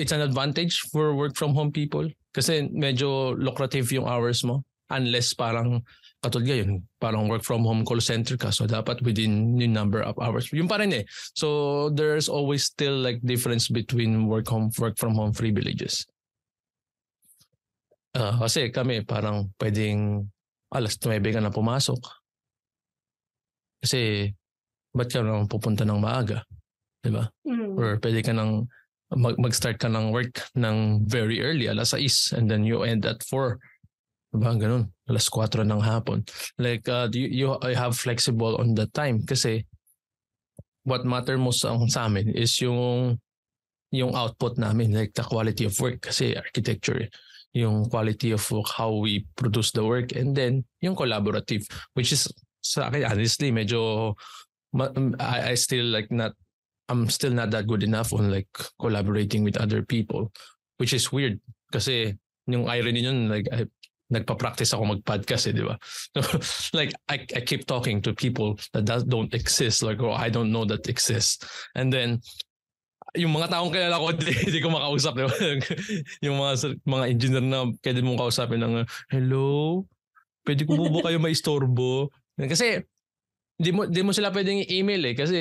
it's 0.00 0.16
an 0.16 0.24
advantage 0.24 0.88
for 0.88 1.12
work 1.12 1.36
from 1.36 1.52
home 1.52 1.76
people 1.76 2.08
kasi 2.32 2.72
medyo 2.72 3.36
lucrative 3.36 3.88
yung 3.92 4.08
hours 4.08 4.40
mo 4.48 4.64
unless 4.88 5.36
parang 5.36 5.84
katulad 6.24 6.48
ngayon, 6.48 6.70
parang 6.96 7.28
work 7.28 7.44
from 7.44 7.64
home 7.68 7.84
call 7.84 8.00
center 8.00 8.40
ka 8.40 8.48
so 8.48 8.64
dapat 8.64 9.00
within 9.04 9.60
yung 9.60 9.76
number 9.76 10.00
of 10.00 10.16
hours. 10.16 10.48
Yung 10.56 10.68
pa 10.68 10.80
rin 10.80 10.92
eh. 10.92 11.04
So 11.36 11.88
there's 11.92 12.32
always 12.32 12.64
still 12.64 12.96
like 12.96 13.20
difference 13.20 13.68
between 13.68 14.24
work 14.24 14.48
home 14.48 14.72
work 14.80 14.96
from 14.96 15.12
home 15.12 15.36
privileges. 15.36 16.08
Uh, 18.16 18.32
kasi 18.40 18.72
kami 18.72 19.04
parang 19.04 19.52
pwedeng 19.60 20.24
alas 20.72 20.96
9 20.96 21.20
ka 21.20 21.40
na 21.44 21.52
pumasok. 21.52 22.00
Kasi 23.84 24.32
ba't 24.96 25.12
ka 25.12 25.20
naman 25.20 25.44
pupunta 25.44 25.84
ng 25.84 26.00
maaga? 26.00 26.40
Di 27.04 27.12
ba? 27.12 27.28
Mm. 27.44 27.76
Or 27.76 28.00
pwede 28.00 28.24
ka 28.24 28.32
nang 28.32 28.72
mag- 29.12 29.36
mag-start 29.36 29.76
ka 29.76 29.92
ng 29.92 30.16
work 30.16 30.40
ng 30.56 31.04
very 31.04 31.44
early, 31.44 31.68
alas 31.68 31.92
6 31.92 32.32
and 32.40 32.48
then 32.48 32.64
you 32.64 32.88
end 32.88 33.04
at 33.04 33.20
4. 33.20 33.60
Diba? 34.32 34.50
Ganun. 34.56 34.88
Alas 35.12 35.28
4 35.28 35.60
ng 35.68 35.82
hapon. 35.84 36.24
Like, 36.56 36.88
uh, 36.88 37.12
you, 37.12 37.28
you 37.28 37.46
have 37.76 38.00
flexible 38.00 38.56
on 38.56 38.72
the 38.72 38.88
time 38.96 39.28
kasi 39.28 39.68
what 40.88 41.04
matter 41.04 41.36
most 41.36 41.60
sa, 41.60 41.76
sa 41.92 42.08
amin 42.08 42.32
is 42.32 42.56
yung 42.64 43.20
yung 43.94 44.18
output 44.18 44.58
namin, 44.58 44.90
like 44.90 45.14
the 45.14 45.22
quality 45.22 45.68
of 45.68 45.78
work 45.78 46.02
kasi 46.02 46.34
architecture 46.34 47.06
yung 47.56 47.88
quality 47.88 48.36
of 48.36 48.44
work, 48.52 48.68
how 48.68 48.92
we 49.00 49.24
produce 49.32 49.72
the 49.72 49.80
work, 49.80 50.12
and 50.12 50.36
then 50.36 50.60
yung 50.84 50.92
collaborative, 50.92 51.64
which 51.96 52.12
is 52.12 52.28
sa 52.60 52.92
akin 52.92 53.08
honestly 53.08 53.48
medyo 53.48 54.12
I, 55.22 55.52
I 55.52 55.54
still 55.56 55.88
like 55.88 56.12
not 56.12 56.36
I'm 56.92 57.08
still 57.08 57.32
not 57.32 57.50
that 57.56 57.64
good 57.64 57.80
enough 57.80 58.12
on 58.12 58.28
like 58.28 58.50
collaborating 58.76 59.40
with 59.42 59.56
other 59.56 59.80
people, 59.80 60.30
which 60.76 60.92
is 60.92 61.08
weird 61.08 61.40
kasi 61.72 62.12
yung 62.46 62.68
irony 62.68 63.02
yun 63.02 63.32
like 63.32 63.48
I, 63.50 63.64
nagpa-practice 64.06 64.70
ako 64.70 64.94
mag-podcast 64.94 65.50
eh, 65.50 65.54
di 65.54 65.66
ba? 65.66 65.74
like, 66.78 66.94
I, 67.10 67.26
I 67.34 67.40
keep 67.42 67.66
talking 67.66 67.98
to 68.02 68.14
people 68.14 68.54
that, 68.72 68.86
that 68.86 69.08
don't 69.10 69.34
exist, 69.34 69.82
like, 69.82 69.98
oh, 69.98 70.14
I 70.14 70.30
don't 70.30 70.52
know 70.54 70.64
that 70.64 70.86
exists. 70.88 71.42
And 71.74 71.92
then, 71.92 72.22
yung 73.16 73.32
mga 73.32 73.48
taong 73.52 73.72
kilala 73.72 74.00
ko, 74.00 74.12
hindi, 74.46 74.60
ko 74.60 74.68
makausap. 74.68 75.16
Diba? 75.16 75.32
yung 76.24 76.36
mga 76.36 76.52
mga 76.84 77.04
engineer 77.10 77.44
na 77.44 77.68
pwede 77.82 78.00
mong 78.04 78.20
kausapin 78.20 78.60
ng, 78.62 78.84
hello, 79.10 79.82
pwede 80.44 80.62
ko 80.68 80.76
ba 80.76 81.10
kayo 81.10 81.18
maistorbo? 81.18 82.12
Kasi, 82.36 82.84
hindi 83.56 83.70
mo, 83.72 83.88
hindi 83.88 84.02
mo 84.04 84.12
sila 84.12 84.30
pwedeng 84.30 84.62
i-email 84.64 85.02
eh. 85.12 85.14
Kasi, 85.16 85.38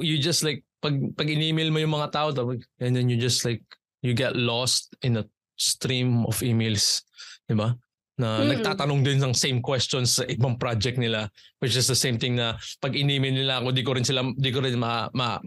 you 0.00 0.16
just 0.18 0.42
like, 0.42 0.64
pag, 0.80 0.96
pag 1.12 1.28
in-email 1.28 1.68
mo 1.68 1.78
yung 1.78 1.94
mga 1.94 2.10
tao, 2.10 2.32
and 2.80 2.92
then 2.96 3.08
you 3.12 3.20
just 3.20 3.44
like, 3.44 3.60
you 4.00 4.16
get 4.16 4.32
lost 4.32 4.96
in 5.04 5.20
a 5.20 5.24
stream 5.60 6.24
of 6.24 6.40
emails. 6.40 7.04
Diba? 7.44 7.76
na 8.20 8.44
hmm. 8.44 8.48
nagtatanong 8.52 9.00
din 9.00 9.16
ng 9.16 9.32
same 9.32 9.64
questions 9.64 10.20
sa 10.20 10.28
ibang 10.28 10.60
project 10.60 11.00
nila 11.00 11.32
which 11.64 11.72
is 11.72 11.88
the 11.88 11.96
same 11.96 12.20
thing 12.20 12.36
na 12.36 12.60
pag 12.84 12.92
in-email 12.92 13.32
nila 13.32 13.64
ako 13.64 13.72
di 13.72 13.80
ko 13.80 13.96
rin 13.96 14.04
sila 14.04 14.20
di 14.36 14.52
ko 14.52 14.60
rin 14.60 14.76
ma, 14.76 15.08
ma 15.16 15.40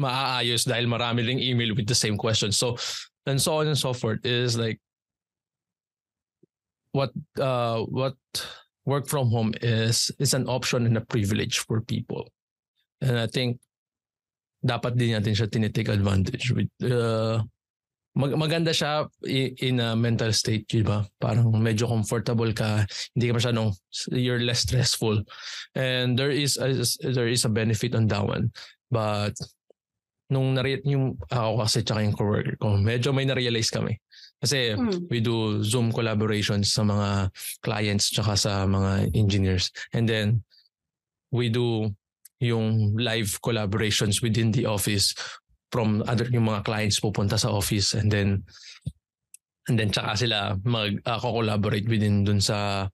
maaayos 0.00 0.64
dahil 0.64 0.88
marami 0.88 1.26
ring 1.26 1.40
email 1.40 1.74
with 1.74 1.86
the 1.86 1.96
same 1.96 2.16
questions 2.16 2.56
so 2.56 2.76
and 3.26 3.40
so 3.40 3.60
on 3.60 3.68
and 3.68 3.78
so 3.78 3.92
forth 3.92 4.24
is 4.24 4.56
like 4.56 4.80
what 6.92 7.12
uh 7.40 7.80
what 7.88 8.16
work 8.84 9.06
from 9.06 9.30
home 9.30 9.54
is 9.62 10.10
is 10.18 10.34
an 10.34 10.48
option 10.48 10.86
and 10.86 10.96
a 10.96 11.04
privilege 11.06 11.62
for 11.62 11.80
people 11.80 12.26
and 13.02 13.18
I 13.18 13.26
think 13.26 13.58
dapat 14.62 14.94
din 14.94 15.18
natin 15.18 15.34
siya 15.34 15.50
tinitake 15.50 15.90
advantage 15.90 16.54
with 16.54 16.70
uh, 16.86 17.42
mag- 18.14 18.38
maganda 18.38 18.70
siya 18.70 19.10
in 19.58 19.82
a 19.82 19.98
mental 19.98 20.30
state, 20.30 20.70
di 20.70 20.86
ba? 20.86 21.02
Parang 21.18 21.50
medyo 21.58 21.90
comfortable 21.90 22.54
ka, 22.54 22.86
hindi 23.12 23.26
ka 23.28 23.34
masyadong, 23.42 23.74
you're 24.14 24.40
less 24.40 24.62
stressful. 24.62 25.18
And 25.74 26.14
there 26.14 26.30
is 26.30 26.56
a, 26.62 26.70
there 27.02 27.26
is 27.26 27.42
a 27.44 27.50
benefit 27.50 27.98
on 27.98 28.06
that 28.14 28.22
one. 28.22 28.54
But 28.92 29.34
nung 30.32 30.56
nare 30.56 30.80
yung 30.88 31.20
ako 31.28 31.60
kasi 31.60 31.84
tsaka 31.84 32.00
yung 32.00 32.16
coworker 32.16 32.56
ko, 32.56 32.80
medyo 32.80 33.12
may 33.12 33.28
na-realize 33.28 33.68
kami. 33.68 34.00
Kasi 34.40 34.74
hmm. 34.74 35.06
we 35.12 35.20
do 35.20 35.60
Zoom 35.62 35.92
collaborations 35.92 36.72
sa 36.72 36.82
mga 36.82 37.28
clients 37.60 38.10
tsaka 38.10 38.34
sa 38.34 38.64
mga 38.64 39.12
engineers. 39.12 39.68
And 39.92 40.08
then 40.08 40.42
we 41.30 41.52
do 41.52 41.92
yung 42.42 42.98
live 42.98 43.38
collaborations 43.38 44.18
within 44.18 44.50
the 44.50 44.66
office 44.66 45.14
from 45.70 46.02
other 46.10 46.26
yung 46.28 46.50
mga 46.50 46.66
clients 46.66 46.98
pupunta 46.98 47.38
sa 47.38 47.48
office 47.48 47.94
and 47.96 48.12
then 48.12 48.44
and 49.70 49.78
then 49.78 49.88
tsaka 49.88 50.18
sila 50.18 50.58
mag 50.66 51.00
uh, 51.06 51.16
collaborate 51.22 51.86
within 51.88 52.26
dun 52.26 52.42
sa 52.42 52.84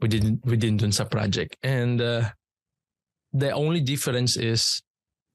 within 0.00 0.40
within 0.48 0.80
dun 0.80 0.94
sa 0.94 1.04
project 1.04 1.58
and 1.60 2.00
uh, 2.00 2.24
the 3.34 3.52
only 3.52 3.84
difference 3.84 4.38
is 4.40 4.80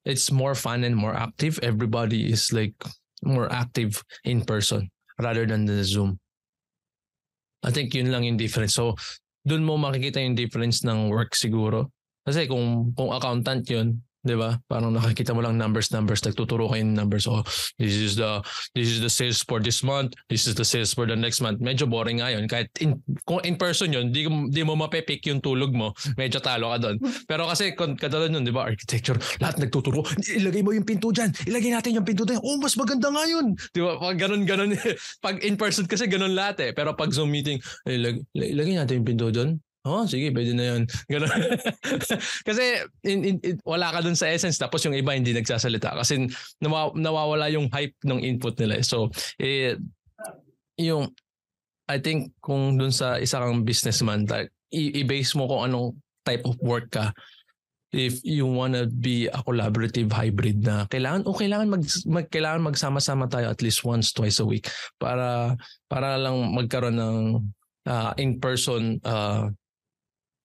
it's 0.06 0.32
more 0.32 0.54
fun 0.54 0.86
and 0.86 0.96
more 0.96 1.14
active. 1.14 1.60
Everybody 1.62 2.32
is 2.32 2.54
like 2.54 2.78
more 3.26 3.52
active 3.52 4.02
in 4.24 4.46
person 4.46 4.90
rather 5.20 5.46
than 5.46 5.66
the 5.66 5.84
zoom. 5.84 6.20
I 7.66 7.74
think 7.74 7.94
yun 7.98 8.14
lang 8.14 8.24
yung 8.24 8.38
difference. 8.38 8.78
So 8.78 8.94
dun 9.42 9.66
mo 9.66 9.76
makikita 9.76 10.22
yung 10.22 10.38
difference 10.38 10.86
ng 10.86 11.10
work 11.10 11.34
siguro. 11.34 11.90
Kasi 12.26 12.46
kung 12.46 12.94
kung 12.94 13.10
accountant 13.10 13.66
yun 13.70 14.02
'di 14.26 14.36
ba? 14.36 14.58
Parang 14.66 14.90
nakikita 14.90 15.32
mo 15.38 15.46
lang 15.46 15.56
numbers 15.56 15.94
numbers. 15.94 16.26
Nagtuturo 16.26 16.66
kayo 16.74 16.82
ng 16.82 16.98
numbers. 16.98 17.30
Oh 17.30 17.46
this 17.78 17.94
is 17.94 18.18
the 18.18 18.42
this 18.74 18.90
is 18.90 19.00
the 19.00 19.14
sales 19.14 19.46
for 19.46 19.62
this 19.62 19.86
month. 19.86 20.18
This 20.28 20.50
is 20.50 20.58
the 20.58 20.66
sales 20.66 20.98
for 20.98 21.06
the 21.06 21.14
next 21.14 21.40
month. 21.46 21.62
Medyo 21.62 21.86
boring 21.86 22.20
nga 22.20 22.34
kahit 22.50 22.74
in, 22.82 22.98
kung 23.30 23.40
in 23.46 23.56
person 23.56 23.94
yun 23.94 24.10
di, 24.10 24.26
di 24.50 24.62
mo 24.66 24.74
mape-pick 24.74 25.30
yung 25.30 25.40
tulog 25.40 25.72
mo. 25.72 25.94
Medyo 26.18 26.42
talo 26.42 26.74
ka 26.74 26.78
doon 26.82 26.98
pero 27.30 27.46
kasi 27.46 27.78
katulad 27.78 28.34
nun 28.34 28.42
'di 28.42 28.52
ba 28.52 28.66
architecture 28.66 29.16
lahat 29.38 29.62
nagtuturo. 29.62 30.02
Ilagay 30.26 30.66
mo 30.66 30.74
yung 30.74 30.88
pinto 30.90 31.14
diyan 31.14 31.30
ilagay 31.46 31.70
natin 31.70 32.02
yung 32.02 32.08
pinto 32.08 32.26
diyan 32.26 32.42
oh 32.42 32.58
mas 32.58 32.74
maganda 32.74 33.14
nga 33.14 33.24
yun. 33.30 33.54
'di 33.54 33.82
ba? 33.86 34.02
Pag 34.02 34.18
ganun 34.18 34.44
ganun. 34.44 34.74
Pag 35.26 35.46
in 35.46 35.56
person 35.56 35.86
kasi 35.86 36.10
ganun 36.10 36.34
lahat 36.34 36.58
eh. 36.66 36.72
Pero 36.74 36.98
pag 36.98 37.14
Zoom 37.14 37.30
meeting 37.30 37.62
ilagay, 37.86 38.26
ilagay 38.34 38.74
natin 38.74 39.04
yung 39.04 39.08
pinto 39.08 39.30
doon 39.30 39.62
Oh, 39.86 40.10
sige, 40.10 40.34
pwede 40.34 40.58
na. 40.58 40.82
Ganun. 41.14 41.30
kasi 42.42 42.64
in, 43.06 43.20
in, 43.22 43.36
in, 43.46 43.56
wala 43.62 43.94
ka 43.94 44.02
dun 44.02 44.18
sa 44.18 44.34
essence 44.34 44.58
tapos 44.58 44.82
yung 44.82 44.98
iba 44.98 45.14
hindi 45.14 45.30
nagsasalita 45.30 45.94
kasi 45.94 46.26
nawa, 46.58 46.90
nawawala 46.98 47.54
yung 47.54 47.70
hype 47.70 47.94
ng 48.02 48.18
input 48.26 48.58
nila. 48.58 48.82
Eh. 48.82 48.86
So, 48.86 49.14
eh, 49.38 49.78
yung 50.82 51.14
I 51.86 52.02
think 52.02 52.34
kung 52.42 52.82
dun 52.82 52.90
sa 52.90 53.22
isa 53.22 53.38
kang 53.38 53.62
businessman, 53.62 54.26
like, 54.26 54.50
i-base 54.74 55.38
mo 55.38 55.46
kung 55.46 55.70
anong 55.70 55.94
type 56.26 56.42
of 56.50 56.58
work 56.66 56.90
ka. 56.90 57.14
If 57.94 58.26
you 58.26 58.50
wanna 58.50 58.90
be 58.90 59.30
a 59.30 59.40
collaborative 59.46 60.12
hybrid 60.12 60.66
na 60.66 60.90
kailangan 60.90 61.30
o 61.30 61.38
kailangan 61.38 61.70
mag, 61.70 61.84
mag 62.10 62.28
kailangan 62.28 62.68
magsama-sama 62.74 63.30
tayo 63.30 63.54
at 63.54 63.62
least 63.62 63.86
once 63.88 64.12
twice 64.12 64.42
a 64.42 64.48
week 64.50 64.68
para 65.00 65.56
para 65.88 66.20
lang 66.20 66.52
magkaroon 66.52 66.98
ng 67.00 67.18
uh, 67.88 68.12
in-person 68.20 69.00
uh, 69.06 69.48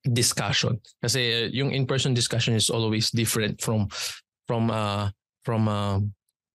discussion. 0.05 0.81
Kasi 1.03 1.51
yung 1.53 1.71
in-person 1.71 2.17
discussion 2.17 2.57
is 2.57 2.71
always 2.73 3.11
different 3.13 3.61
from 3.61 3.89
from 4.49 4.73
uh 4.73 5.13
from 5.45 5.69
uh 5.69 6.01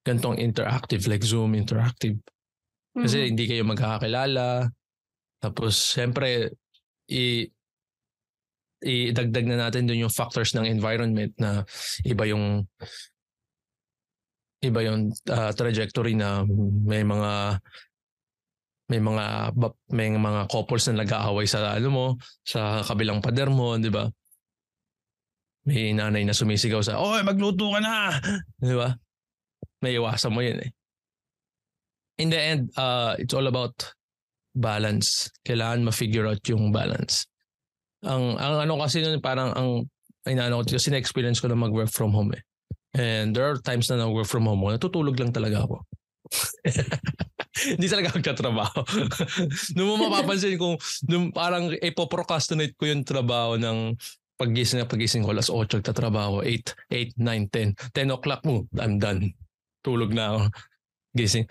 gantong 0.05 0.37
interactive 0.37 1.05
like 1.09 1.25
Zoom 1.25 1.53
interactive. 1.53 2.17
Kasi 2.95 3.15
mm-hmm. 3.21 3.29
hindi 3.29 3.45
kayo 3.49 3.63
magkakakilala. 3.67 4.69
Tapos 5.41 5.77
siyempre 5.77 6.53
i 7.11 7.45
idagdag 8.85 9.45
na 9.49 9.57
natin 9.65 9.89
dun 9.89 10.05
yung 10.05 10.13
factors 10.13 10.53
ng 10.53 10.65
environment 10.69 11.33
na 11.41 11.65
iba 12.05 12.23
yung 12.29 12.69
iba 14.61 14.79
yung 14.85 15.13
uh, 15.29 15.51
trajectory 15.53 16.13
na 16.13 16.45
may 16.85 17.01
mga 17.01 17.61
may 18.85 19.01
mga 19.01 19.55
may 19.89 20.13
mga 20.13 20.45
couples 20.45 20.85
na 20.89 21.01
nag-aaway 21.01 21.49
sa 21.49 21.73
ano 21.73 21.89
mo, 21.89 22.05
sa 22.45 22.85
kabilang 22.85 23.21
pader 23.21 23.49
mo, 23.49 23.73
'di 23.77 23.89
ba? 23.89 24.05
May 25.65 25.97
nanay 25.97 26.21
na 26.21 26.37
sumisigaw 26.37 26.85
sa, 26.85 27.01
"Oy, 27.01 27.25
magluto 27.25 27.73
ka 27.73 27.81
na." 27.81 28.13
'Di 28.61 28.75
ba? 28.77 28.93
May 29.81 29.97
iwasan 29.97 30.33
mo 30.33 30.45
'yun 30.45 30.61
eh. 30.61 30.69
In 32.21 32.29
the 32.29 32.39
end, 32.39 32.71
uh, 32.77 33.17
it's 33.19 33.33
all 33.33 33.49
about 33.49 33.75
balance. 34.55 35.27
Kailangan 35.43 35.83
ma-figure 35.83 36.29
out 36.29 36.39
yung 36.47 36.71
balance. 36.71 37.27
Ang 38.05 38.37
ang 38.37 38.63
ano 38.63 38.79
kasi 38.79 39.01
nun 39.01 39.19
parang 39.19 39.51
ang 39.51 39.89
inaano 40.29 40.61
ko 40.61 40.77
kasi 40.77 40.93
na-experience 40.93 41.41
ko 41.41 41.49
na 41.49 41.57
mag-work 41.57 41.89
from 41.89 42.13
home 42.13 42.31
eh. 42.37 42.43
And 42.95 43.35
there 43.35 43.43
are 43.49 43.59
times 43.59 43.91
na 43.91 43.99
nag-work 43.99 44.29
from 44.29 44.47
home, 44.47 44.63
natutulog 44.71 45.19
lang 45.19 45.35
talaga 45.35 45.67
ako. 45.67 45.83
Hindi 47.75 47.87
talaga 47.87 48.15
magtatrabaho. 48.15 48.79
Noong 49.79 49.89
mo 49.95 49.95
mapapansin 50.09 50.59
kung 50.59 50.75
nung 51.07 51.31
parang 51.31 51.71
ipoprocrastinate 51.71 52.75
ko 52.75 52.91
yung 52.91 53.07
trabaho 53.07 53.55
ng 53.55 53.95
pagising 54.35 54.83
na 54.83 54.89
pagising 54.89 55.23
ko 55.23 55.31
alas 55.31 55.47
8 55.47 55.79
tatrabaho 55.79 56.43
8 56.43 56.91
8 56.91 57.15
9 57.15 57.95
10 57.95 57.95
10 57.95 58.15
o'clock 58.15 58.43
mo 58.43 58.67
I'm 58.75 58.99
done. 58.99 59.31
Tulog 59.79 60.11
na 60.11 60.35
ako. 60.35 60.39
Gising. 61.15 61.47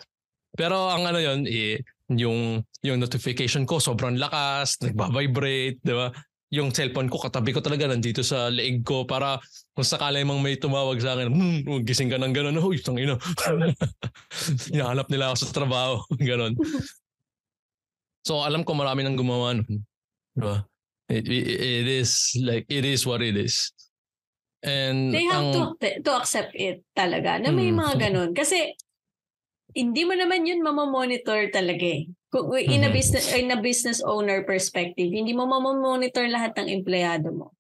Pero 0.55 0.93
ang 0.93 1.09
ano 1.09 1.19
yon 1.19 1.49
eh, 1.49 1.81
yung 2.13 2.61
yung 2.85 2.99
notification 3.01 3.65
ko 3.65 3.81
sobrang 3.81 4.21
lakas 4.21 4.77
nagba-vibrate 4.85 5.81
di 5.81 5.95
ba 5.97 6.13
yung 6.55 6.71
cellphone 6.71 7.11
ko 7.11 7.19
katabi 7.19 7.51
ko 7.51 7.59
talaga 7.59 7.91
nandito 7.91 8.23
sa 8.23 8.47
leeg 8.47 8.87
ko 8.87 9.03
para 9.03 9.43
kung 9.75 9.83
sakala 9.83 10.23
mang 10.23 10.39
may 10.39 10.55
tumawag 10.55 11.03
sa 11.03 11.19
akin, 11.19 11.35
hmm, 11.35 11.83
gising 11.83 12.07
ka 12.07 12.23
ng 12.23 12.31
gano'n, 12.31 12.63
huy, 12.63 12.79
itong 12.79 13.03
ino. 13.03 13.19
Hinahanap 14.71 15.11
nila 15.11 15.35
ako 15.35 15.37
sa 15.43 15.51
trabaho, 15.51 15.95
gano'n. 16.31 16.55
So 18.23 18.47
alam 18.47 18.63
ko 18.63 18.79
marami 18.79 19.03
nang 19.03 19.19
gumawa 19.19 19.59
nun. 19.59 19.83
Diba? 20.39 20.63
It, 21.11 21.27
it, 21.29 21.47
it 21.61 21.87
is 21.91 22.39
like, 22.41 22.65
it 22.71 22.87
is 22.87 23.03
what 23.03 23.21
it 23.21 23.35
is. 23.35 23.75
And 24.65 25.13
They 25.13 25.29
have 25.29 25.53
ang, 25.53 25.77
to, 25.77 26.01
to 26.01 26.13
accept 26.17 26.57
it 26.57 26.87
talaga 26.97 27.37
na 27.37 27.53
may 27.53 27.69
hmm. 27.69 27.85
mga 27.85 27.95
ganun. 28.09 28.31
Kasi 28.33 28.73
hindi 29.75 30.07
mo 30.07 30.15
naman 30.17 30.47
yun 30.47 30.63
mamamonitor 30.65 31.51
talaga 31.51 31.85
eh. 31.85 32.09
Kung 32.35 32.51
in 32.59 32.83
a 32.83 32.91
mm-hmm. 32.91 32.99
business 32.99 33.27
in 33.31 33.55
a 33.55 33.63
business 33.63 34.03
owner 34.03 34.43
perspective, 34.43 35.07
hindi 35.07 35.31
mo 35.31 35.47
mamamonitor 35.47 36.27
lahat 36.27 36.59
ng 36.59 36.67
empleyado 36.67 37.31
mo. 37.31 37.55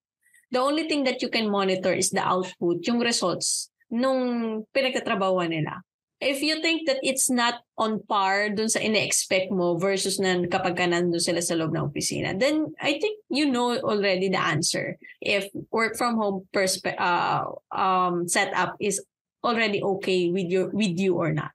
The 0.51 0.59
only 0.59 0.91
thing 0.91 1.07
that 1.07 1.23
you 1.23 1.31
can 1.31 1.47
monitor 1.47 1.95
is 1.95 2.11
the 2.11 2.27
output, 2.27 2.83
yung 2.83 2.99
results 2.99 3.71
nung 3.87 4.67
pinagtatrabahuan 4.75 5.55
nila. 5.55 5.87
If 6.19 6.43
you 6.43 6.59
think 6.59 6.91
that 6.91 6.99
it's 7.07 7.31
not 7.31 7.63
on 7.79 8.03
par 8.03 8.51
dun 8.51 8.67
sa 8.67 8.83
ine-expect 8.83 9.55
mo 9.55 9.79
versus 9.79 10.19
na 10.19 10.43
kapag 10.51 10.75
ka 10.75 10.87
nandun 10.91 11.23
sila 11.23 11.39
sa 11.39 11.55
loob 11.55 11.71
ng 11.71 11.95
opisina, 11.95 12.35
then 12.35 12.75
I 12.83 12.99
think 12.99 13.23
you 13.31 13.47
know 13.47 13.79
already 13.79 14.27
the 14.27 14.43
answer. 14.43 14.99
If 15.23 15.55
work 15.71 15.95
from 15.95 16.19
home 16.19 16.51
perspe- 16.51 16.99
uh, 16.99 17.47
um, 17.71 18.27
setup 18.27 18.75
is 18.83 18.99
already 19.47 19.79
okay 20.03 20.35
with 20.35 20.51
your 20.51 20.75
with 20.75 20.99
you 20.99 21.15
or 21.15 21.31
not. 21.31 21.55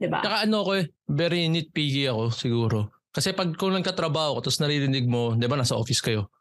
Diba? 0.00 0.24
Saka 0.24 0.48
ano 0.48 0.64
ko 0.64 0.70
eh, 0.80 0.88
very 1.12 1.44
nitpicky 1.52 2.08
ako 2.08 2.32
siguro. 2.32 2.78
Kasi 3.12 3.36
pag 3.36 3.52
kung 3.60 3.76
nagkatrabaho 3.76 4.38
ko 4.38 4.48
tapos 4.48 4.64
naririnig 4.64 5.04
mo, 5.04 5.36
di 5.36 5.44
ba 5.44 5.60
nasa 5.60 5.76
office 5.76 6.00
kayo, 6.00 6.32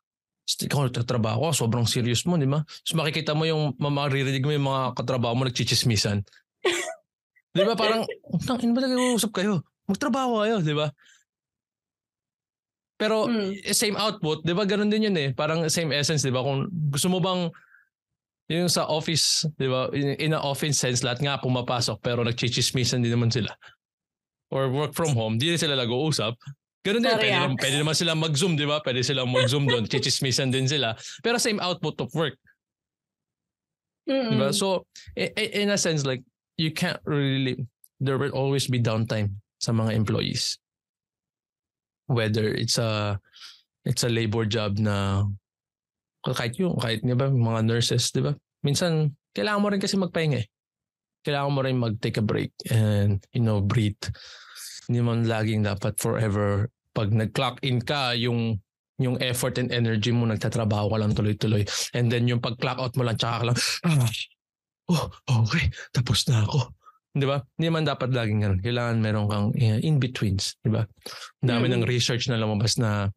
ikaw 0.47 0.87
nagtatrabaho 0.87 1.51
ka, 1.51 1.59
sobrang 1.59 1.83
serious 1.83 2.23
mo, 2.23 2.39
di 2.39 2.47
ba? 2.47 2.63
So 2.87 2.95
makikita 2.95 3.35
mo 3.35 3.43
yung, 3.43 3.75
maririnig 3.75 4.41
mo 4.47 4.55
yung 4.55 4.65
mga 4.65 4.95
katrabaho 4.95 5.35
mo 5.35 5.43
nagchichismisan. 5.43 6.23
di 7.57 7.63
ba 7.67 7.75
parang, 7.75 8.07
tangin 8.47 8.71
ba 8.71 8.79
nag-uusap 8.79 9.35
kayo? 9.35 9.61
Magtrabaho 9.91 10.47
kayo, 10.47 10.55
di 10.63 10.73
ba? 10.73 10.87
Pero 12.99 13.31
Mm. 13.31 13.63
same 13.71 13.95
output, 13.95 14.43
'di 14.43 14.51
ba? 14.51 14.67
Ganun 14.67 14.91
din 14.91 15.07
'yun 15.07 15.15
eh. 15.15 15.29
Parang 15.31 15.63
same 15.71 15.95
essence, 15.95 16.19
'di 16.19 16.35
ba? 16.35 16.43
Kung 16.43 16.67
gusto 16.91 17.07
mo 17.07 17.23
bang 17.23 17.47
yung 18.49 18.65
sa 18.67 18.89
office, 18.89 19.45
'di 19.55 19.67
ba? 19.69 19.93
In, 19.93 20.17
in 20.17 20.31
a 20.33 20.41
office 20.41 20.81
sense, 20.81 21.05
lahat 21.05 21.21
nga 21.21 21.37
pumapasok 21.37 22.01
pero 22.01 22.25
nagchichismisan 22.25 23.05
din 23.05 23.13
naman 23.13 23.29
sila. 23.29 23.53
Or 24.49 24.65
work 24.73 24.97
from 24.97 25.13
home, 25.13 25.37
di 25.37 25.53
rin 25.53 25.61
sila 25.61 25.77
nag-uusap. 25.77 26.33
Ganun 26.81 27.05
din, 27.05 27.13
pwede, 27.13 27.29
naman, 27.29 27.53
pwede 27.61 27.75
naman 27.77 27.93
sila 27.93 28.17
mag-zoom, 28.17 28.57
di 28.57 28.65
ba? 28.65 28.81
Pwede 28.81 29.05
sila 29.05 29.21
mag-zoom 29.21 29.69
doon, 29.69 29.85
chichismisan 29.91 30.49
din 30.49 30.65
sila. 30.65 30.97
Pero 31.21 31.37
same 31.37 31.61
output 31.61 32.01
of 32.01 32.09
work, 32.17 32.33
Mm-mm. 34.09 34.33
di 34.33 34.35
ba? 34.41 34.49
So, 34.49 34.89
i- 35.13 35.29
i- 35.37 35.53
in 35.61 35.69
a 35.69 35.77
sense, 35.77 36.01
like, 36.01 36.25
you 36.57 36.73
can't 36.73 36.97
really, 37.05 37.61
there 38.01 38.17
will 38.17 38.33
always 38.33 38.65
be 38.65 38.81
downtime 38.81 39.37
sa 39.61 39.69
mga 39.69 39.93
employees. 39.93 40.57
Whether 42.09 42.49
it's 42.57 42.81
a, 42.81 43.21
it's 43.85 44.01
a 44.01 44.09
labor 44.09 44.49
job 44.49 44.81
na, 44.81 45.29
kahit 46.33 46.57
yung, 46.59 46.75
kahit, 46.77 47.01
di 47.01 47.15
ba, 47.15 47.29
mga 47.29 47.61
nurses, 47.65 48.11
di 48.11 48.21
ba? 48.23 48.33
Minsan, 48.65 49.15
kailangan 49.35 49.61
mo 49.61 49.67
rin 49.71 49.81
kasi 49.81 49.95
magpahinga 49.95 50.39
eh. 50.43 50.47
Kailangan 51.25 51.51
mo 51.51 51.59
rin 51.63 51.77
mag-take 51.77 52.19
a 52.19 52.25
break 52.25 52.51
and, 52.71 53.19
you 53.35 53.43
know, 53.43 53.59
breathe. 53.59 53.99
Hindi 54.87 54.99
mo 55.03 55.13
laging 55.13 55.67
dapat 55.67 55.99
forever 55.99 56.71
pag 56.95 57.13
nag-clock 57.13 57.61
in 57.61 57.79
ka, 57.79 58.17
yung 58.17 58.57
yung 58.99 59.15
effort 59.23 59.55
and 59.55 59.71
energy 59.71 60.11
mo, 60.11 60.27
nagtatrabaho 60.27 60.91
ka 60.91 60.97
lang 60.99 61.15
tuloy-tuloy. 61.15 61.63
And 61.95 62.11
then 62.11 62.27
yung 62.27 62.43
pag-clock 62.43 62.83
out 62.83 62.93
mo 62.99 63.07
lang, 63.07 63.15
tsaka 63.15 63.35
ka 63.39 63.45
lang, 63.47 63.57
ah, 63.87 64.11
oh, 64.91 65.07
okay, 65.47 65.71
tapos 65.95 66.27
na 66.27 66.43
ako. 66.43 66.75
Di 67.15 67.23
ba? 67.23 67.39
Hindi 67.55 67.67
man 67.71 67.87
dapat 67.87 68.11
laging 68.11 68.43
ganun. 68.43 68.59
Kailangan 68.59 68.95
meron 68.99 69.27
kang 69.31 69.47
eh, 69.55 69.79
in-betweens. 69.79 70.59
Di 70.59 70.67
ba? 70.67 70.83
Ang 71.41 71.47
dami 71.47 71.65
Mm. 71.71 71.73
ng 71.79 71.83
research 71.87 72.27
na 72.27 72.37
lumabas 72.37 72.75
na, 72.75 73.07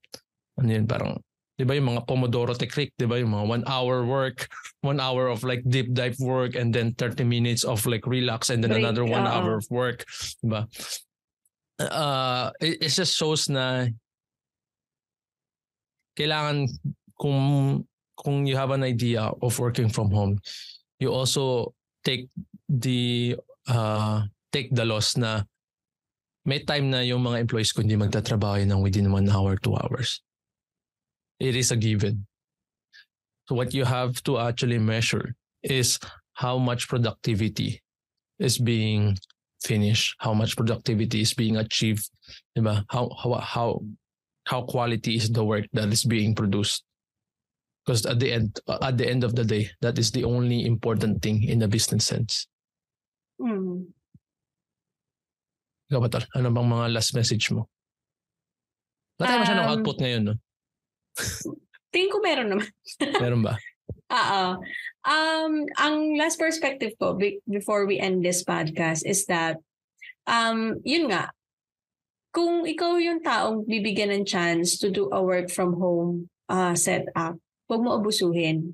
ano 0.57 0.69
yun, 0.71 0.87
parang, 0.87 1.19
di 1.63 1.67
ba 1.71 1.79
yung 1.79 1.95
mga 1.95 2.03
Pomodoro 2.11 2.59
technique, 2.59 2.91
di 2.99 3.07
ba? 3.07 3.23
Yung 3.23 3.39
mga 3.39 3.47
one 3.47 3.65
hour 3.71 4.03
work, 4.03 4.51
one 4.83 4.99
hour 4.99 5.31
of 5.31 5.47
like 5.47 5.63
deep 5.71 5.95
dive 5.95 6.19
work, 6.19 6.59
and 6.59 6.75
then 6.75 6.91
30 6.99 7.23
minutes 7.23 7.63
of 7.63 7.87
like 7.87 8.03
relax, 8.03 8.51
and 8.51 8.67
then 8.67 8.75
Break, 8.75 8.83
another 8.83 9.07
one 9.07 9.23
oo. 9.23 9.31
hour 9.31 9.63
of 9.63 9.67
work. 9.71 10.03
Di 10.43 10.51
ba? 10.51 10.67
Uh, 11.79 12.51
it, 12.59 12.83
it 12.83 12.91
just 12.91 13.15
shows 13.15 13.47
na 13.47 13.87
kailangan 16.19 16.67
kung 17.15 17.39
kung 18.19 18.43
you 18.43 18.59
have 18.59 18.75
an 18.75 18.83
idea 18.83 19.31
of 19.31 19.55
working 19.63 19.87
from 19.87 20.11
home, 20.11 20.43
you 20.99 21.15
also 21.15 21.71
take 22.03 22.27
the 22.67 23.39
uh, 23.71 24.27
take 24.51 24.75
the 24.75 24.83
loss 24.83 25.15
na 25.15 25.47
may 26.43 26.59
time 26.67 26.91
na 26.91 27.07
yung 27.07 27.23
mga 27.23 27.47
employees 27.47 27.71
ko 27.71 27.87
hindi 27.87 27.95
magtatrabaho 27.95 28.59
yun 28.59 28.75
ng 28.75 28.83
within 28.83 29.15
one 29.15 29.31
hour, 29.31 29.55
two 29.55 29.79
hours. 29.79 30.27
It 31.43 31.59
is 31.59 31.75
a 31.75 31.77
given. 31.77 32.23
So 33.51 33.59
what 33.59 33.75
you 33.75 33.83
have 33.83 34.23
to 34.31 34.39
actually 34.39 34.79
measure 34.79 35.35
is 35.67 35.99
how 36.39 36.55
much 36.55 36.87
productivity 36.87 37.83
is 38.39 38.63
being 38.63 39.19
finished, 39.59 40.15
how 40.23 40.39
much 40.39 40.55
productivity 40.55 41.27
is 41.27 41.35
being 41.35 41.59
achieved, 41.59 42.07
diba? 42.55 42.87
How 42.87 43.11
how 43.19 43.43
how 43.43 43.83
how 44.47 44.63
quality 44.63 45.19
is 45.19 45.35
the 45.35 45.43
work 45.43 45.67
that 45.75 45.91
is 45.91 46.07
being 46.07 46.39
produced. 46.39 46.87
Because 47.83 48.07
at 48.07 48.23
the 48.23 48.31
end 48.31 48.63
at 48.71 48.95
the 48.95 49.11
end 49.11 49.27
of 49.27 49.35
the 49.35 49.43
day, 49.43 49.67
that 49.83 49.99
is 49.99 50.15
the 50.15 50.23
only 50.23 50.63
important 50.63 51.27
thing 51.27 51.43
in 51.43 51.59
the 51.59 51.67
business 51.67 52.07
sense. 52.07 52.47
Mm. 53.43 53.91
Ikaw 55.91 56.07
Ano 56.39 56.55
bang 56.55 56.71
mga 56.71 56.95
last 56.95 57.11
message 57.19 57.51
mo? 57.51 57.67
Wala 59.19 59.27
tayo 59.27 59.41
masyadong 59.43 59.67
Um, 59.67 59.73
output 59.75 59.99
ngayon, 59.99 60.23
no? 60.31 60.35
Tingin 61.93 62.11
ko 62.13 62.19
meron 62.25 62.49
naman. 62.49 62.69
Meron 63.25 63.45
ba? 63.45 63.55
Oo. 64.13 64.45
Um, 65.03 65.53
ang 65.77 65.97
last 66.17 66.41
perspective 66.41 66.97
ko 66.97 67.17
be- 67.17 67.45
before 67.45 67.85
we 67.85 68.01
end 68.01 68.25
this 68.25 68.45
podcast 68.45 69.05
is 69.05 69.29
that, 69.29 69.61
um, 70.25 70.81
yun 70.85 71.13
nga, 71.13 71.33
kung 72.33 72.65
ikaw 72.65 72.97
yung 72.97 73.21
taong 73.21 73.69
bibigyan 73.69 74.09
ng 74.13 74.25
chance 74.25 74.81
to 74.81 74.89
do 74.89 75.13
a 75.13 75.21
work 75.21 75.53
from 75.53 75.77
home 75.77 76.33
uh, 76.49 76.73
setup, 76.73 77.37
huwag 77.69 77.81
mo 77.85 78.01
abusuhin. 78.01 78.73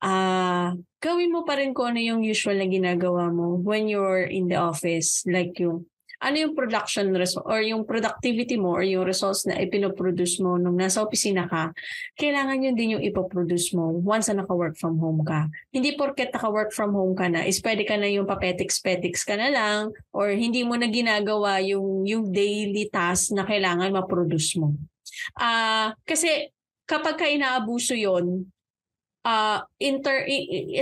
Ah, 0.00 0.72
gawin 1.00 1.32
mo 1.32 1.44
pa 1.44 1.60
rin 1.60 1.76
kung 1.76 1.92
ano 1.92 2.00
yung 2.00 2.24
usual 2.24 2.56
na 2.56 2.68
ginagawa 2.68 3.28
mo 3.28 3.60
when 3.60 3.88
you're 3.88 4.24
in 4.24 4.48
the 4.48 4.56
office. 4.56 5.24
Like 5.28 5.56
yung, 5.60 5.88
ano 6.20 6.36
yung 6.36 6.52
production 6.52 7.08
result 7.16 7.48
or 7.48 7.64
yung 7.64 7.88
productivity 7.88 8.60
mo 8.60 8.76
or 8.76 8.84
yung 8.84 9.08
results 9.08 9.48
na 9.48 9.56
ipinoproduce 9.56 10.38
mo 10.44 10.60
nung 10.60 10.76
nasa 10.76 11.00
opisina 11.00 11.48
ka, 11.48 11.72
kailangan 12.20 12.60
yun 12.60 12.76
din 12.76 12.94
yung 13.00 13.04
ipoproduce 13.04 13.72
mo 13.72 13.88
once 14.04 14.28
na 14.28 14.44
naka-work 14.44 14.76
from 14.76 15.00
home 15.00 15.24
ka. 15.24 15.48
Hindi 15.72 15.96
porket 15.96 16.36
naka-work 16.36 16.76
from 16.76 16.92
home 16.92 17.16
ka 17.16 17.32
na, 17.32 17.48
is 17.48 17.64
pwede 17.64 17.88
ka 17.88 17.96
na 17.96 18.06
yung 18.12 18.28
papetiks-petiks 18.28 19.24
ka 19.24 19.40
na 19.40 19.48
lang 19.48 19.96
or 20.12 20.28
hindi 20.36 20.60
mo 20.60 20.76
na 20.76 20.92
ginagawa 20.92 21.64
yung, 21.64 22.04
yung 22.04 22.28
daily 22.28 22.92
task 22.92 23.32
na 23.32 23.48
kailangan 23.48 23.88
ma-produce 23.88 24.60
mo. 24.60 24.76
Ah, 25.40 25.96
kasi 26.04 26.52
kapag 26.84 27.16
ka 27.16 27.26
inaabuso 27.26 27.96
yon 27.96 28.44
uh, 29.24 29.58
inter, 29.80 30.28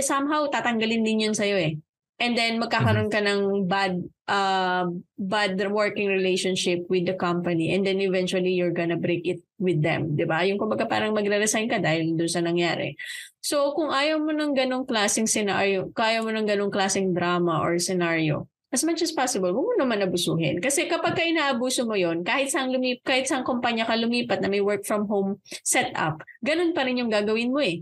somehow 0.03 0.47
tatanggalin 0.51 1.03
din 1.03 1.31
yun 1.31 1.35
sa'yo 1.35 1.55
eh. 1.59 1.79
And 2.19 2.35
then 2.35 2.59
magkakaroon 2.59 3.07
ka 3.07 3.23
ng 3.23 3.71
bad 3.71 3.95
uh, 4.27 4.91
bad 5.15 5.55
working 5.71 6.11
relationship 6.11 6.83
with 6.91 7.07
the 7.07 7.15
company 7.15 7.71
and 7.71 7.87
then 7.87 8.03
eventually 8.03 8.51
you're 8.59 8.75
gonna 8.75 8.99
break 8.99 9.23
it 9.23 9.39
with 9.55 9.79
them, 9.79 10.19
'di 10.19 10.27
ba? 10.27 10.43
Yung 10.43 10.59
kumbaga 10.59 10.83
parang 10.83 11.15
magre-resign 11.15 11.71
ka 11.71 11.79
dahil 11.79 12.19
doon 12.19 12.27
sa 12.27 12.43
nangyari. 12.43 12.99
So 13.39 13.71
kung 13.71 13.95
ayaw 13.95 14.19
mo 14.19 14.35
ng 14.35 14.51
ganong 14.51 14.83
klaseng 14.83 15.31
scenario, 15.31 15.95
kaya 15.95 16.19
mo 16.19 16.27
ng 16.27 16.43
ganong 16.43 16.75
klaseng 16.75 17.15
drama 17.15 17.63
or 17.63 17.79
scenario, 17.79 18.51
as 18.69 18.83
much 18.83 18.99
as 18.99 19.15
possible, 19.15 19.49
huwag 19.55 19.65
mo 19.65 19.75
naman 19.79 20.03
abusuhin. 20.03 20.59
Kasi 20.59 20.91
kapag 20.91 21.15
ka 21.15 21.23
inaabuso 21.23 21.87
mo 21.87 21.95
yon 21.95 22.27
kahit 22.27 22.51
sang 22.51 22.69
lumip, 22.69 22.99
kahit 23.01 23.31
sang 23.31 23.47
kumpanya 23.47 23.87
ka 23.87 23.95
lumipat 23.95 24.43
na 24.43 24.51
may 24.51 24.59
work 24.61 24.83
from 24.83 25.07
home 25.07 25.39
setup, 25.63 26.19
ganun 26.43 26.75
pa 26.75 26.83
rin 26.83 26.99
yung 26.99 27.09
gagawin 27.09 27.55
mo 27.55 27.63
eh. 27.63 27.79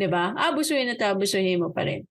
'Di 0.00 0.08
ba? 0.08 0.32
Abusuhin 0.32 0.96
at 0.96 1.04
abusuhin 1.04 1.60
mo 1.60 1.70
pa 1.70 1.84
rin. 1.84 2.08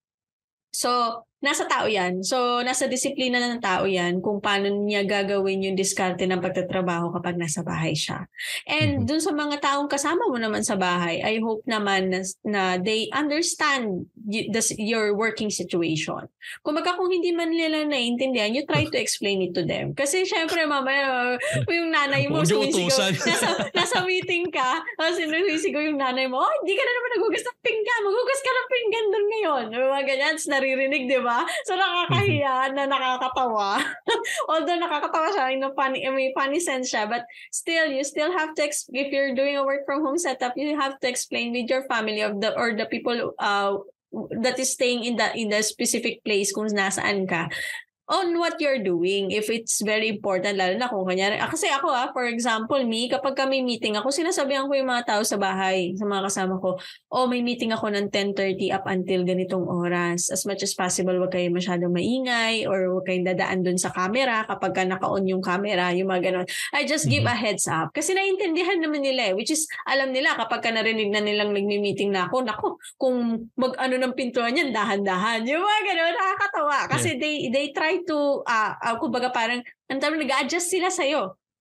So, 0.69 1.25
nasa 1.39 1.63
tao 1.65 1.87
yan. 1.87 2.19
So, 2.19 2.59
nasa 2.59 2.91
disiplina 2.91 3.39
na 3.39 3.55
ng 3.55 3.63
tao 3.63 3.87
yan 3.87 4.19
kung 4.19 4.43
paano 4.43 4.67
niya 4.67 5.07
gagawin 5.07 5.63
yung 5.63 5.77
diskarte 5.79 6.27
ng 6.27 6.43
pagtatrabaho 6.43 7.15
kapag 7.15 7.39
nasa 7.39 7.63
bahay 7.63 7.95
siya. 7.95 8.27
And 8.67 9.03
Mhm. 9.03 9.07
dun 9.07 9.21
sa 9.23 9.31
mga 9.31 9.63
taong 9.63 9.87
kasama 9.87 10.27
mo 10.27 10.35
naman 10.35 10.67
sa 10.67 10.75
bahay, 10.75 11.23
I 11.23 11.39
hope 11.39 11.63
naman 11.63 12.11
na, 12.11 12.19
na 12.43 12.61
they 12.75 13.07
understand 13.15 14.11
y- 14.19 14.51
the, 14.51 14.59
your 14.75 15.15
working 15.15 15.47
situation. 15.47 16.27
Kung 16.59 16.75
baga 16.75 16.99
kung 16.99 17.07
hindi 17.07 17.31
man 17.31 17.55
nila 17.55 17.87
naiintindihan, 17.87 18.51
you 18.51 18.67
try 18.67 18.83
to 18.83 18.99
explain 18.99 19.39
it 19.39 19.55
to 19.55 19.63
them. 19.63 19.95
Kasi 19.95 20.27
syempre 20.27 20.67
mamaya, 20.67 21.39
uh, 21.39 21.71
yung 21.71 21.95
nanay 21.95 22.27
mo, 22.27 22.43
sumisigaw, 22.43 23.15
nasa, 23.15 23.49
nasa 23.71 23.97
meeting 24.03 24.51
ka, 24.51 24.83
tapos 24.99 25.15
sinisigaw 25.15 25.79
yung 25.87 25.99
nanay 25.99 26.27
mo, 26.27 26.43
oh, 26.43 26.53
hindi 26.59 26.75
ka 26.75 26.83
na 26.83 26.91
naman 26.91 27.11
nagugas 27.15 27.43
ng 27.47 27.59
pinggan, 27.63 28.01
magugas 28.03 28.39
ka 28.43 28.51
ng 28.51 28.67
pinggan 28.69 29.05
doon 29.07 29.27
ngayon. 29.31 29.63
Mga 29.71 30.03
ganyan, 30.03 30.35
naririnig, 30.49 31.03
di 31.07 31.19
ba? 31.21 31.28
So 31.65 31.77
nakakahiya 31.77 32.73
na 32.73 32.89
nakakatawa. 32.89 33.81
Although 34.51 34.79
nakakatawa 34.79 35.27
siya, 35.35 35.53
in 35.53 35.63
a 35.63 35.71
funny, 35.73 36.01
may 36.09 36.33
funny 36.33 36.59
sense 36.59 36.91
siya, 36.91 37.09
but 37.09 37.25
still, 37.51 37.87
you 37.87 38.03
still 38.03 38.31
have 38.33 38.55
to, 38.55 38.63
ex- 38.63 38.89
if 38.93 39.11
you're 39.11 39.35
doing 39.35 39.57
a 39.57 39.65
work 39.65 39.85
from 39.85 40.01
home 40.01 40.17
setup, 40.17 40.53
you 40.55 40.77
have 40.79 40.99
to 40.99 41.07
explain 41.07 41.51
with 41.51 41.69
your 41.69 41.85
family 41.87 42.21
of 42.21 42.41
the, 42.41 42.55
or 42.57 42.73
the 42.73 42.85
people 42.85 43.33
uh, 43.39 43.77
that 44.41 44.57
is 44.57 44.73
staying 44.73 45.03
in 45.03 45.15
the 45.17 45.29
in 45.37 45.49
the 45.49 45.61
specific 45.61 46.23
place 46.25 46.49
kung 46.49 46.69
nasaan 46.73 47.29
ka 47.29 47.45
on 48.09 48.33
what 48.35 48.57
you're 48.57 48.81
doing 48.81 49.29
if 49.29 49.47
it's 49.47 49.85
very 49.85 50.09
important 50.09 50.57
lalo 50.57 50.73
na 50.73 50.89
kung 50.89 51.05
kanyari 51.05 51.37
ah, 51.37 51.45
kasi 51.45 51.69
ako 51.69 51.93
ah 51.93 52.09
for 52.09 52.25
example 52.25 52.81
me 52.81 53.05
kapag 53.05 53.37
kami 53.37 53.61
meeting 53.61 53.93
ako 53.93 54.09
sinasabihan 54.09 54.65
ko 54.65 54.73
yung 54.73 54.89
mga 54.89 55.05
tao 55.05 55.21
sa 55.21 55.37
bahay 55.37 55.93
sa 55.93 56.09
mga 56.09 56.25
kasama 56.25 56.57
ko 56.57 56.81
oh 57.13 57.29
may 57.29 57.45
meeting 57.45 57.69
ako 57.69 57.93
ng 57.93 58.09
10:30 58.09 58.73
up 58.73 58.89
until 58.89 59.21
ganitong 59.21 59.61
oras. 59.61 60.33
As 60.33 60.41
much 60.43 60.65
as 60.65 60.73
possible 60.73 61.13
wag 61.21 61.29
kayo 61.29 61.53
masyadong 61.53 61.93
maingay 61.93 62.65
or 62.65 62.97
wag 62.97 63.05
kayong 63.05 63.29
dadaan 63.29 63.61
dun 63.61 63.77
sa 63.77 63.93
camera 63.93 64.41
kapag 64.49 64.73
ka 64.73 64.81
naka-on 64.89 65.29
yung 65.29 65.45
camera 65.45 65.93
yung 65.93 66.09
mga 66.09 66.33
ganon 66.33 66.47
I 66.73 66.89
just 66.89 67.05
give 67.05 67.23
Mhm. 67.23 67.29
a 67.29 67.37
heads 67.37 67.69
up. 67.69 67.93
Kasi 67.93 68.17
naiintindihan 68.17 68.81
naman 68.81 69.05
nila 69.05 69.29
eh 69.29 69.33
which 69.37 69.53
is 69.53 69.69
alam 69.85 70.09
nila 70.09 70.33
kapag 70.33 70.65
ka 70.65 70.73
narinig 70.73 71.13
na 71.13 71.21
nilang 71.21 71.53
nagmi-meeting 71.53 72.09
na 72.09 72.25
ako 72.25 72.41
nako 72.41 72.67
kung 72.97 73.45
mag-ano 73.53 74.01
ng 74.01 74.13
pintuan 74.17 74.57
yan 74.57 74.73
dahan-dahan. 74.73 75.45
Yung 75.45 75.61
mga 75.61 75.81
ganon 75.93 76.15
nakakatawa. 76.17 76.77
Kasi 76.89 77.21
they 77.21 77.53
they 77.53 77.69
try 77.69 77.98
to 78.05 78.43
ah 78.47 78.77
uh, 78.79 78.95
kumbaga 78.99 79.31
parang 79.31 79.63
ang 79.89 79.99
tawag 79.99 80.21
nag-adjust 80.21 80.69
sila 80.71 80.87
sa 80.93 81.03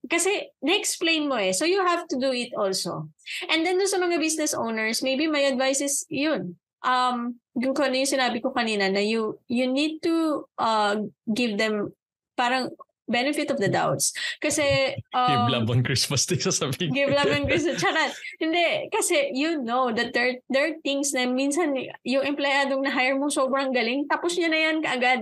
kasi 0.07 0.47
na-explain 0.63 1.27
mo 1.27 1.35
eh. 1.35 1.51
So 1.51 1.67
you 1.67 1.83
have 1.83 2.07
to 2.07 2.15
do 2.15 2.31
it 2.31 2.55
also. 2.55 3.11
And 3.51 3.67
then 3.67 3.83
sa 3.83 3.99
mga 3.99 4.15
business 4.15 4.55
owners, 4.55 5.03
maybe 5.03 5.27
my 5.27 5.43
advice 5.43 5.83
is 5.83 6.07
yun. 6.07 6.55
Um, 6.79 7.43
yung 7.59 7.75
kung 7.75 7.91
ano 7.91 7.99
yung 7.99 8.07
sinabi 8.07 8.39
ko 8.39 8.55
kanina 8.55 8.87
na 8.87 9.03
you 9.03 9.35
you 9.51 9.67
need 9.67 9.99
to 10.07 10.47
uh, 10.55 11.03
give 11.27 11.59
them 11.59 11.91
parang 12.39 12.71
benefit 13.09 13.49
of 13.51 13.57
the 13.57 13.67
doubts. 13.67 14.13
Kasi... 14.39 14.95
Um, 15.11 15.27
give 15.27 15.49
love 15.59 15.69
on 15.73 15.81
Christmas 15.81 16.23
Day 16.29 16.37
sasabihin. 16.37 16.93
give 16.93 17.09
love 17.09 17.27
on 17.27 17.49
Christmas. 17.49 17.81
Charat. 17.81 18.13
Hindi. 18.37 18.87
Kasi 18.93 19.33
you 19.33 19.59
know 19.65 19.89
that 19.91 20.13
there, 20.13 20.37
there 20.47 20.69
are 20.69 20.77
things 20.85 21.11
na 21.11 21.25
minsan 21.25 21.73
yung 22.05 22.23
empleyadong 22.23 22.85
na-hire 22.85 23.17
mo 23.17 23.27
sobrang 23.27 23.73
galing, 23.73 24.05
tapos 24.05 24.37
niya 24.37 24.49
na 24.53 24.59
yan 24.61 24.77
kaagad. 24.79 25.21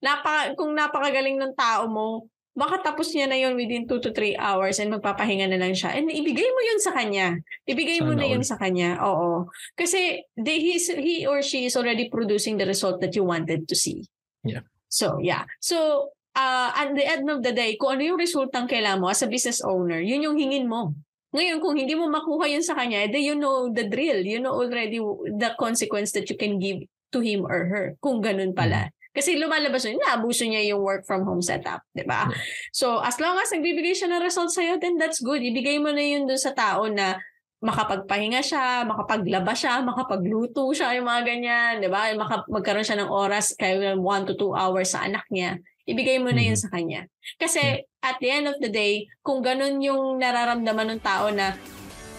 Napaka, 0.00 0.56
kung 0.56 0.72
napakagaling 0.72 1.36
ng 1.36 1.52
tao 1.52 1.88
mo, 1.88 2.28
baka 2.56 2.92
tapos 2.92 3.14
niya 3.14 3.30
na 3.30 3.38
yun 3.38 3.54
within 3.54 3.86
2 3.86 4.02
to 4.02 4.10
3 4.12 4.36
hours 4.36 4.82
and 4.82 4.90
magpapahinga 4.90 5.46
na 5.48 5.60
lang 5.60 5.72
siya. 5.72 5.94
And 5.94 6.10
ibigay 6.10 6.48
mo 6.50 6.60
yun 6.60 6.80
sa 6.82 6.92
kanya. 6.92 7.38
Ibigay 7.64 8.02
mo 8.02 8.12
Sana 8.12 8.20
na 8.20 8.26
yun 8.26 8.42
all. 8.42 8.50
sa 8.50 8.56
kanya. 8.58 8.90
Oo. 9.06 9.48
Kasi 9.78 10.26
they, 10.34 10.58
he's, 10.58 10.90
he 10.90 11.24
or 11.24 11.40
she 11.40 11.64
is 11.64 11.76
already 11.78 12.10
producing 12.10 12.58
the 12.58 12.66
result 12.66 12.98
that 13.00 13.14
you 13.14 13.22
wanted 13.22 13.70
to 13.70 13.76
see. 13.78 14.04
Yeah. 14.42 14.66
So, 14.90 15.22
yeah. 15.22 15.46
So, 15.62 16.10
uh, 16.34 16.70
at 16.74 16.92
the 16.92 17.06
end 17.06 17.30
of 17.30 17.46
the 17.46 17.54
day, 17.54 17.78
kung 17.78 17.96
ano 17.96 18.02
yung 18.02 18.20
resultang 18.20 18.66
kailangan 18.66 19.00
mo 19.00 19.08
as 19.08 19.22
a 19.22 19.30
business 19.30 19.62
owner, 19.62 20.02
yun 20.02 20.26
yung 20.26 20.36
hingin 20.36 20.66
mo. 20.66 20.92
Ngayon, 21.30 21.62
kung 21.62 21.78
hindi 21.78 21.94
mo 21.94 22.10
makuha 22.10 22.50
yun 22.50 22.66
sa 22.66 22.74
kanya, 22.74 23.06
then 23.06 23.22
you 23.22 23.38
know 23.38 23.70
the 23.70 23.86
drill. 23.86 24.18
You 24.18 24.42
know 24.42 24.58
already 24.58 24.98
the 25.38 25.54
consequence 25.54 26.10
that 26.18 26.26
you 26.26 26.34
can 26.34 26.58
give 26.58 26.82
to 27.14 27.22
him 27.22 27.46
or 27.46 27.70
her. 27.70 27.84
Kung 28.02 28.18
ganun 28.18 28.50
pala. 28.50 28.90
Kasi 29.10 29.34
lumalabas 29.42 29.82
yun, 29.84 29.98
naabuso 29.98 30.46
niya 30.46 30.62
yung 30.70 30.86
work 30.86 31.02
from 31.02 31.26
home 31.26 31.42
setup, 31.42 31.82
di 31.90 32.06
ba? 32.06 32.30
Yeah. 32.30 32.38
So, 32.70 33.02
as 33.02 33.18
long 33.18 33.34
as 33.42 33.50
nagbibigay 33.50 33.98
siya 33.98 34.06
ng 34.06 34.22
results 34.22 34.54
sa'yo, 34.54 34.78
then 34.78 34.94
that's 35.02 35.18
good. 35.18 35.42
Ibigay 35.42 35.82
mo 35.82 35.90
na 35.90 35.98
yun 35.98 36.30
dun 36.30 36.38
sa 36.38 36.54
tao 36.54 36.86
na 36.86 37.18
makapagpahinga 37.60 38.40
siya, 38.40 38.86
makapaglaba 38.88 39.52
siya, 39.52 39.82
makapagluto 39.84 40.70
siya, 40.72 40.96
yung 40.96 41.10
mga 41.10 41.22
ganyan, 41.26 41.72
di 41.82 41.90
ba? 41.90 42.08
Maka, 42.14 42.46
magkaroon 42.48 42.86
siya 42.86 43.02
ng 43.04 43.10
oras, 43.10 43.52
kaya 43.58 43.98
1 43.98 44.28
to 44.30 44.38
2 44.38 44.54
hours 44.56 44.94
sa 44.94 45.04
anak 45.04 45.26
niya. 45.28 45.58
Ibigay 45.90 46.22
mo 46.22 46.30
na 46.30 46.40
yun 46.40 46.54
Mhm. 46.54 46.62
sa 46.62 46.68
kanya. 46.70 47.02
Kasi 47.34 47.82
at 48.00 48.16
the 48.22 48.30
end 48.30 48.46
of 48.46 48.56
the 48.62 48.70
day, 48.70 49.10
kung 49.26 49.42
ganun 49.42 49.82
yung 49.82 50.22
nararamdaman 50.22 50.96
ng 50.96 51.00
tao 51.02 51.34
na 51.34 51.58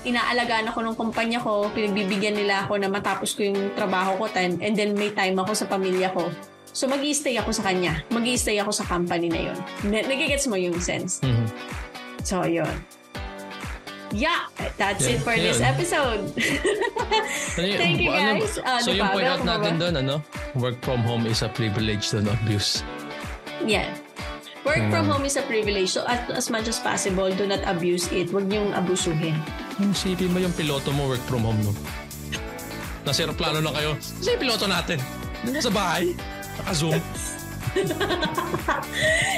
inaalagaan 0.04 0.68
ako 0.68 0.84
ng 0.84 0.96
kumpanya 1.00 1.40
ko, 1.40 1.72
pinagbibigyan 1.72 2.36
nila 2.36 2.68
ako 2.68 2.78
na 2.78 2.92
matapos 2.92 3.32
ko 3.32 3.48
yung 3.48 3.72
trabaho 3.74 4.18
ko 4.20 4.26
and, 4.36 4.60
and 4.60 4.76
then 4.76 4.92
may 4.92 5.14
time 5.16 5.40
ako 5.40 5.56
sa 5.56 5.70
pamilya 5.72 6.12
ko. 6.12 6.28
So 6.72 6.88
mag 6.88 7.04
stay 7.12 7.36
ako 7.36 7.52
sa 7.52 7.64
kanya. 7.64 8.00
mag 8.08 8.24
stay 8.34 8.58
ako 8.58 8.72
sa 8.72 8.84
company 8.84 9.28
na 9.28 9.52
yun. 9.52 9.58
Na- 9.86 10.04
Nagigets 10.04 10.48
mo 10.48 10.56
yung 10.56 10.80
sense. 10.80 11.20
Mhm. 11.20 11.46
So, 12.22 12.46
yun. 12.46 12.70
Yeah, 14.12 14.46
that's 14.76 15.02
Yeah, 15.02 15.16
it 15.16 15.20
for 15.22 15.34
this 15.34 15.58
yun. 15.64 15.68
episode. 15.68 16.22
Ano? 17.58 17.74
Thank 17.74 17.98
you 17.98 18.12
Ano- 18.12 18.38
guys. 18.38 18.60
Ah, 18.62 18.78
so 18.78 18.92
di 18.92 19.00
yung 19.00 19.08
point 19.10 19.26
out 19.26 19.42
natin 19.42 19.80
doon, 19.80 19.94
ano? 19.98 20.16
Work 20.54 20.80
from 20.82 21.02
home 21.02 21.26
is 21.26 21.42
a 21.42 21.50
privilege, 21.50 22.12
don't 22.12 22.28
abuse. 22.28 22.84
Yeah. 23.64 23.88
Work 24.62 24.94
from 24.94 25.08
Mm. 25.08 25.12
home 25.12 25.26
is 25.26 25.34
a 25.34 25.42
privilege. 25.42 25.90
So, 25.90 26.06
as, 26.06 26.22
as 26.30 26.48
much 26.48 26.68
as 26.68 26.78
possible, 26.78 27.32
do 27.32 27.48
not 27.48 27.66
abuse 27.66 28.06
it. 28.12 28.30
Huwag 28.30 28.46
niyong 28.46 28.76
abusuhin. 28.76 29.34
Yung 29.80 29.92
Isipin 29.92 30.30
mo 30.30 30.38
yung 30.38 30.54
piloto 30.54 30.94
mo 30.94 31.10
work 31.10 31.24
from 31.26 31.42
home, 31.42 31.58
no? 31.64 31.74
Nasa 33.02 33.26
aeroplano 33.26 33.58
na 33.58 33.74
kayo. 33.74 33.98
Yung 34.22 34.38
piloto 34.38 34.70
natin. 34.70 35.02
Sa 35.58 35.74
bahay. 35.74 36.14
Naka-zoom. 36.58 37.02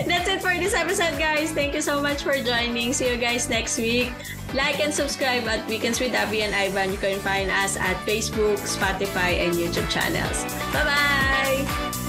That's 0.10 0.28
it 0.28 0.42
for 0.42 0.58
this 0.58 0.74
episode, 0.74 1.20
guys. 1.20 1.52
Thank 1.52 1.76
you 1.76 1.82
so 1.82 2.02
much 2.02 2.24
for 2.24 2.34
joining. 2.34 2.94
See 2.94 3.10
you 3.10 3.18
guys 3.18 3.50
next 3.50 3.78
week. 3.78 4.12
Like 4.54 4.80
and 4.80 4.94
subscribe 4.94 5.48
at 5.48 5.68
Weekends 5.68 6.00
with 6.00 6.14
Abby 6.14 6.42
and 6.42 6.54
Ivan. 6.54 6.92
You 6.92 6.98
can 6.98 7.20
find 7.20 7.50
us 7.50 7.78
at 7.78 7.98
Facebook, 8.06 8.58
Spotify, 8.62 9.38
and 9.46 9.54
YouTube 9.54 9.90
channels. 9.90 10.46
Bye-bye! 10.74 12.03